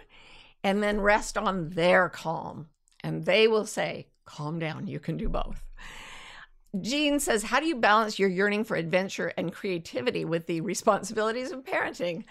and 0.62 0.82
then 0.82 1.00
rest 1.00 1.36
on 1.36 1.70
their 1.70 2.08
calm 2.08 2.68
and 3.02 3.24
they 3.24 3.48
will 3.48 3.66
say 3.66 4.06
calm 4.24 4.58
down 4.58 4.86
you 4.86 5.00
can 5.00 5.16
do 5.16 5.28
both. 5.28 5.64
Jean 6.80 7.20
says, 7.20 7.42
How 7.42 7.60
do 7.60 7.66
you 7.66 7.76
balance 7.76 8.18
your 8.18 8.30
yearning 8.30 8.64
for 8.64 8.76
adventure 8.76 9.32
and 9.36 9.52
creativity 9.52 10.24
with 10.24 10.46
the 10.46 10.62
responsibilities 10.62 11.52
of 11.52 11.64
parenting? 11.64 12.24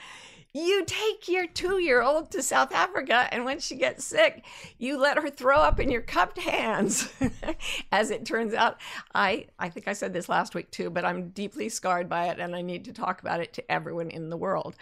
You 0.54 0.84
take 0.86 1.28
your 1.30 1.48
two 1.48 1.80
year 1.80 2.02
old 2.02 2.32
to 2.32 2.44
South 2.44 2.74
Africa, 2.74 3.28
and 3.32 3.46
when 3.46 3.60
she 3.60 3.76
gets 3.76 4.04
sick, 4.04 4.46
you 4.78 4.98
let 4.98 5.18
her 5.18 5.30
throw 5.30 5.58
up 5.58 5.80
in 5.80 5.90
your 5.90 6.02
cupped 6.02 6.40
hands. 6.40 7.10
As 7.92 8.12
it 8.12 8.26
turns 8.26 8.54
out, 8.54 8.78
I, 9.16 9.48
I 9.58 9.70
think 9.70 9.88
I 9.88 9.94
said 9.94 10.14
this 10.14 10.28
last 10.28 10.54
week 10.54 10.70
too, 10.72 10.90
but 10.90 11.06
I'm 11.06 11.30
deeply 11.30 11.70
scarred 11.70 12.10
by 12.10 12.28
it, 12.28 12.40
and 12.40 12.56
I 12.56 12.62
need 12.62 12.86
to 12.86 12.94
talk 12.94 13.22
about 13.22 13.40
it 13.40 13.54
to 13.54 13.72
everyone 13.72 14.10
in 14.10 14.30
the 14.30 14.38
world. 14.38 14.76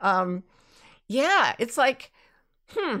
Um, 0.00 0.44
yeah, 1.06 1.54
it's 1.58 1.76
like, 1.76 2.12
hmm, 2.70 3.00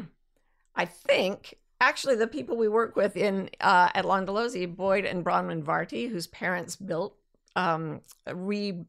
I 0.74 0.84
think 0.84 1.56
actually 1.80 2.16
the 2.16 2.26
people 2.26 2.56
we 2.56 2.68
work 2.68 2.96
with 2.96 3.16
in 3.16 3.48
uh, 3.60 3.88
at 3.94 4.04
Londolozi, 4.04 4.66
Boyd 4.66 5.06
and 5.06 5.24
Bronwyn 5.24 5.62
Varty, 5.62 6.10
whose 6.10 6.26
parents 6.26 6.76
built 6.76 7.16
um, 7.56 8.02
re 8.30 8.84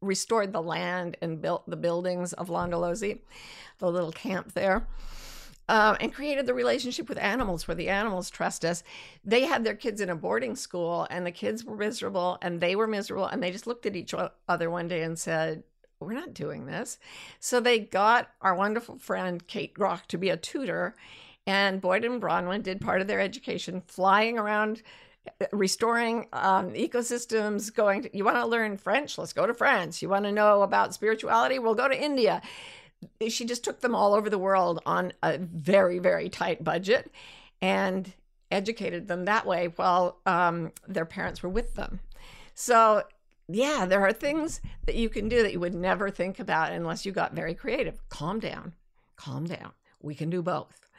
restored 0.00 0.52
the 0.52 0.62
land 0.62 1.16
and 1.20 1.40
built 1.40 1.68
the 1.68 1.76
buildings 1.76 2.32
of 2.32 2.48
Londolozi, 2.48 3.20
the 3.78 3.90
little 3.90 4.12
camp 4.12 4.52
there. 4.52 4.86
Uh, 5.68 5.96
and 6.00 6.12
created 6.12 6.46
the 6.46 6.54
relationship 6.54 7.08
with 7.08 7.16
animals 7.18 7.68
where 7.68 7.76
the 7.76 7.88
animals 7.88 8.28
trust 8.28 8.64
us. 8.64 8.82
They 9.24 9.42
had 9.44 9.62
their 9.62 9.76
kids 9.76 10.00
in 10.00 10.10
a 10.10 10.16
boarding 10.16 10.56
school, 10.56 11.06
and 11.10 11.24
the 11.24 11.30
kids 11.30 11.64
were 11.64 11.76
miserable, 11.76 12.38
and 12.42 12.60
they 12.60 12.74
were 12.74 12.88
miserable, 12.88 13.26
and 13.26 13.40
they 13.40 13.52
just 13.52 13.68
looked 13.68 13.86
at 13.86 13.94
each 13.94 14.12
other 14.48 14.68
one 14.68 14.88
day 14.88 15.02
and 15.02 15.16
said, 15.16 15.62
We're 16.00 16.14
not 16.14 16.34
doing 16.34 16.66
this. 16.66 16.98
So 17.38 17.60
they 17.60 17.78
got 17.78 18.30
our 18.40 18.56
wonderful 18.56 18.98
friend 18.98 19.46
Kate 19.46 19.72
Grock 19.72 20.06
to 20.06 20.18
be 20.18 20.30
a 20.30 20.36
tutor, 20.36 20.96
and 21.46 21.80
Boyd 21.80 22.04
and 22.04 22.20
Bronwyn 22.20 22.64
did 22.64 22.80
part 22.80 23.00
of 23.00 23.06
their 23.06 23.20
education 23.20 23.80
flying 23.86 24.38
around 24.38 24.82
restoring 25.52 26.26
um, 26.32 26.70
ecosystems 26.70 27.74
going 27.74 28.02
to, 28.02 28.16
you 28.16 28.24
want 28.24 28.36
to 28.36 28.46
learn 28.46 28.76
french? 28.76 29.18
Let's 29.18 29.32
go 29.32 29.46
to 29.46 29.54
france. 29.54 30.02
You 30.02 30.08
want 30.08 30.24
to 30.24 30.32
know 30.32 30.62
about 30.62 30.94
spirituality? 30.94 31.58
We'll 31.58 31.74
go 31.74 31.88
to 31.88 32.02
india. 32.02 32.42
She 33.28 33.44
just 33.44 33.64
took 33.64 33.80
them 33.80 33.94
all 33.94 34.14
over 34.14 34.28
the 34.28 34.38
world 34.38 34.80
on 34.86 35.12
a 35.22 35.38
very 35.38 35.98
very 35.98 36.28
tight 36.28 36.62
budget 36.62 37.10
and 37.60 38.12
educated 38.50 39.08
them 39.08 39.26
that 39.26 39.46
way 39.46 39.72
while 39.76 40.18
um, 40.26 40.72
their 40.88 41.04
parents 41.04 41.42
were 41.42 41.48
with 41.48 41.74
them. 41.74 42.00
So 42.54 43.04
yeah 43.48 43.84
there 43.86 44.02
are 44.02 44.12
things 44.12 44.60
that 44.86 44.94
you 44.94 45.08
can 45.08 45.28
do 45.28 45.42
that 45.42 45.52
you 45.52 45.60
would 45.60 45.74
never 45.74 46.10
think 46.10 46.38
about 46.38 46.72
unless 46.72 47.04
you 47.04 47.12
got 47.12 47.34
very 47.34 47.54
creative. 47.54 48.00
Calm 48.08 48.40
down. 48.40 48.74
Calm 49.16 49.44
down. 49.44 49.72
We 50.02 50.14
can 50.14 50.30
do 50.30 50.42
both 50.42 50.89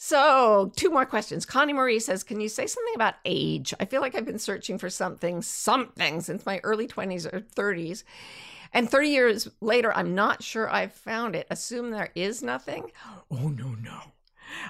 so, 0.00 0.70
two 0.76 0.90
more 0.90 1.04
questions. 1.04 1.44
Connie 1.44 1.72
Marie 1.72 1.98
says, 1.98 2.22
Can 2.22 2.40
you 2.40 2.48
say 2.48 2.68
something 2.68 2.94
about 2.94 3.16
age? 3.24 3.74
I 3.80 3.84
feel 3.84 4.00
like 4.00 4.14
I've 4.14 4.24
been 4.24 4.38
searching 4.38 4.78
for 4.78 4.88
something, 4.88 5.42
something 5.42 6.20
since 6.20 6.46
my 6.46 6.60
early 6.62 6.86
20s 6.86 7.26
or 7.26 7.40
30s. 7.40 8.04
And 8.72 8.88
30 8.88 9.08
years 9.08 9.48
later, 9.60 9.92
I'm 9.92 10.14
not 10.14 10.40
sure 10.40 10.70
I've 10.70 10.92
found 10.92 11.34
it. 11.34 11.48
Assume 11.50 11.90
there 11.90 12.12
is 12.14 12.44
nothing? 12.44 12.92
Oh, 13.28 13.48
no, 13.48 13.70
no. 13.70 13.98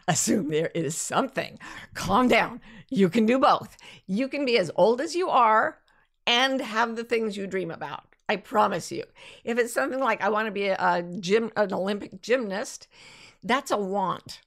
Assume 0.08 0.48
there 0.48 0.70
is 0.74 0.96
something. 0.96 1.58
Calm 1.92 2.28
down. 2.28 2.62
You 2.88 3.10
can 3.10 3.26
do 3.26 3.38
both. 3.38 3.76
You 4.06 4.28
can 4.28 4.46
be 4.46 4.56
as 4.56 4.70
old 4.76 4.98
as 4.98 5.14
you 5.14 5.28
are 5.28 5.78
and 6.26 6.62
have 6.62 6.96
the 6.96 7.04
things 7.04 7.36
you 7.36 7.46
dream 7.46 7.70
about. 7.70 8.04
I 8.30 8.36
promise 8.36 8.90
you. 8.90 9.04
If 9.44 9.58
it's 9.58 9.74
something 9.74 10.00
like 10.00 10.22
I 10.22 10.30
want 10.30 10.46
to 10.46 10.52
be 10.52 10.68
a 10.68 11.04
gym, 11.20 11.52
an 11.54 11.74
Olympic 11.74 12.22
gymnast, 12.22 12.88
that's 13.42 13.70
a 13.70 13.76
want 13.76 14.40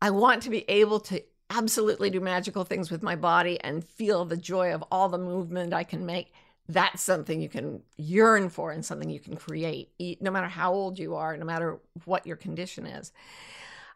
I 0.00 0.10
want 0.10 0.42
to 0.44 0.50
be 0.50 0.64
able 0.68 1.00
to 1.00 1.22
absolutely 1.50 2.10
do 2.10 2.20
magical 2.20 2.64
things 2.64 2.90
with 2.90 3.02
my 3.02 3.16
body 3.16 3.58
and 3.60 3.84
feel 3.84 4.24
the 4.24 4.36
joy 4.36 4.72
of 4.72 4.84
all 4.90 5.08
the 5.08 5.18
movement 5.18 5.72
I 5.72 5.84
can 5.84 6.04
make. 6.04 6.32
That's 6.68 7.02
something 7.02 7.40
you 7.40 7.48
can 7.48 7.82
yearn 7.96 8.50
for 8.50 8.70
and 8.72 8.84
something 8.84 9.08
you 9.08 9.20
can 9.20 9.36
create, 9.36 9.90
no 10.20 10.30
matter 10.30 10.48
how 10.48 10.72
old 10.72 10.98
you 10.98 11.14
are, 11.14 11.36
no 11.36 11.46
matter 11.46 11.80
what 12.04 12.26
your 12.26 12.36
condition 12.36 12.86
is. 12.86 13.12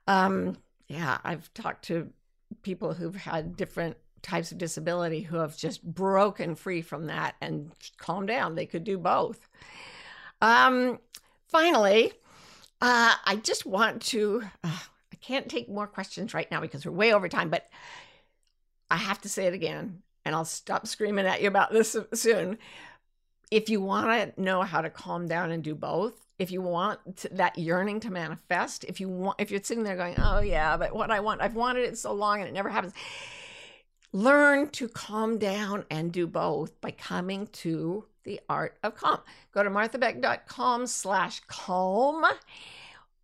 Um, 0.07 0.57
yeah, 0.89 1.19
I've 1.23 1.53
talked 1.53 1.85
to 1.87 2.11
people 2.63 2.95
who've 2.95 3.15
had 3.15 3.57
different 3.57 3.97
types 4.23 4.53
of 4.53 4.59
disability 4.59 5.21
who 5.21 5.37
have 5.37 5.57
just 5.57 5.83
broken 5.83 6.55
free 6.55 6.81
from 6.81 7.07
that 7.07 7.35
and 7.41 7.73
calm 7.99 8.25
down. 8.25 8.55
They 8.55 8.67
could 8.67 8.85
do 8.85 8.97
both. 8.97 9.49
Um, 10.41 10.99
finally, 11.49 12.13
uh, 12.81 13.15
I 13.25 13.37
just 13.37 13.67
want 13.67 14.03
to, 14.03 14.45
uh, 14.65 14.79
can't 15.23 15.49
take 15.49 15.69
more 15.69 15.87
questions 15.87 16.35
right 16.35 16.51
now 16.51 16.61
because 16.61 16.85
we're 16.85 16.93
way 16.93 17.15
over 17.15 17.29
time, 17.29 17.49
but 17.49 17.71
I 18.91 18.97
have 18.97 19.21
to 19.23 19.29
say 19.29 19.47
it 19.47 19.55
again, 19.55 20.03
and 20.25 20.35
I'll 20.35 20.45
stop 20.45 20.87
screaming 20.87 21.27
at 21.27 21.41
you 21.41 21.49
about 21.49 21.73
this 21.73 21.97
soon. 22.15 22.59
If 23.51 23.69
you 23.69 23.81
want 23.81 24.07
to 24.07 24.33
know 24.41 24.63
how 24.63 24.83
to 24.83 24.91
calm 24.91 25.29
down 25.29 25.51
and 25.51 25.63
do 25.63 25.75
both, 25.75 26.15
if 26.39 26.51
you 26.51 26.61
want 26.61 27.19
to, 27.19 27.29
that 27.31 27.59
yearning 27.59 28.01
to 28.01 28.11
manifest, 28.11 28.85
if 28.85 29.01
you 29.01 29.09
want, 29.09 29.41
if 29.41 29.51
you're 29.51 29.63
sitting 29.63 29.85
there 29.85 29.97
going, 29.97 30.17
"Oh 30.19 30.41
yeah, 30.41 30.77
but 30.77 30.95
what 30.95 31.11
I 31.11 31.21
want, 31.21 31.41
I've 31.41 31.55
wanted 31.55 31.85
it 31.85 31.99
so 31.99 32.13
long 32.13 32.41
and 32.41 32.49
it 32.49 32.53
never 32.53 32.69
happens," 32.69 32.93
learn 34.13 34.69
to 34.71 34.89
calm 34.89 35.39
down 35.39 35.85
and 35.91 36.13
do 36.13 36.27
both 36.27 36.81
by 36.81 36.91
coming 36.91 37.47
to 37.49 38.07
the 38.25 38.41
art 38.49 38.79
of 38.83 38.97
calm. 38.97 39.21
Go 39.53 39.63
to 39.63 39.71
marthabeck.com/calm 39.71 42.25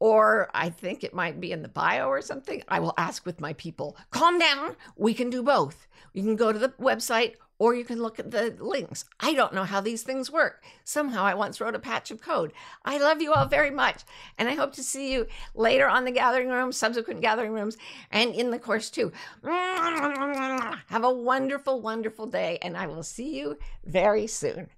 or 0.01 0.49
I 0.55 0.71
think 0.71 1.03
it 1.03 1.15
might 1.15 1.41
be 1.41 1.53
in 1.53 1.63
the 1.63 1.69
bio 1.69 2.09
or 2.09 2.23
something. 2.23 2.63
I 2.69 2.81
will 2.81 2.95
ask 2.97 3.27
with 3.27 3.41
my 3.41 3.53
people, 3.55 3.97
calm 4.11 4.39
down. 4.39 4.77
We 4.97 5.15
can 5.15 5.31
do 5.31 5.43
both. 5.43 5.87
You 6.13 6.23
can 6.23 6.37
go 6.37 6.53
to 6.53 6.59
the 6.59 6.71
website 6.71 7.35
or 7.59 7.75
you 7.75 7.85
can 7.85 8.01
look 8.01 8.19
at 8.19 8.31
the 8.31 8.57
links. 8.61 9.05
I 9.19 9.35
don't 9.35 9.53
know 9.53 9.65
how 9.65 9.81
these 9.81 10.03
things 10.03 10.31
work. 10.31 10.63
Somehow 10.85 11.25
I 11.25 11.35
once 11.35 11.61
wrote 11.61 11.75
a 11.75 11.81
patch 11.81 12.11
of 12.11 12.21
code. 12.21 12.53
I 12.85 12.99
love 12.99 13.21
you 13.21 13.33
all 13.33 13.47
very 13.47 13.71
much. 13.71 14.03
And 14.39 14.49
I 14.49 14.55
hope 14.55 14.75
to 14.75 14.83
see 14.83 15.13
you 15.13 15.27
later 15.55 15.89
on 15.89 16.05
the 16.05 16.13
gathering 16.13 16.51
room, 16.51 16.71
subsequent 16.71 17.21
gathering 17.21 17.53
rooms, 17.53 17.77
and 18.13 18.35
in 18.35 18.51
the 18.51 18.59
course 18.59 18.91
too. 18.91 19.13
Have 19.43 21.05
a 21.05 21.13
wonderful, 21.13 21.81
wonderful 21.81 22.27
day. 22.27 22.59
And 22.63 22.77
I 22.77 22.87
will 22.87 23.03
see 23.03 23.37
you 23.37 23.59
very 23.85 24.29
soon. 24.29 24.69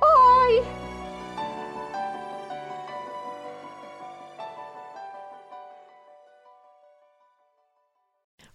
Bye. 0.00 1.05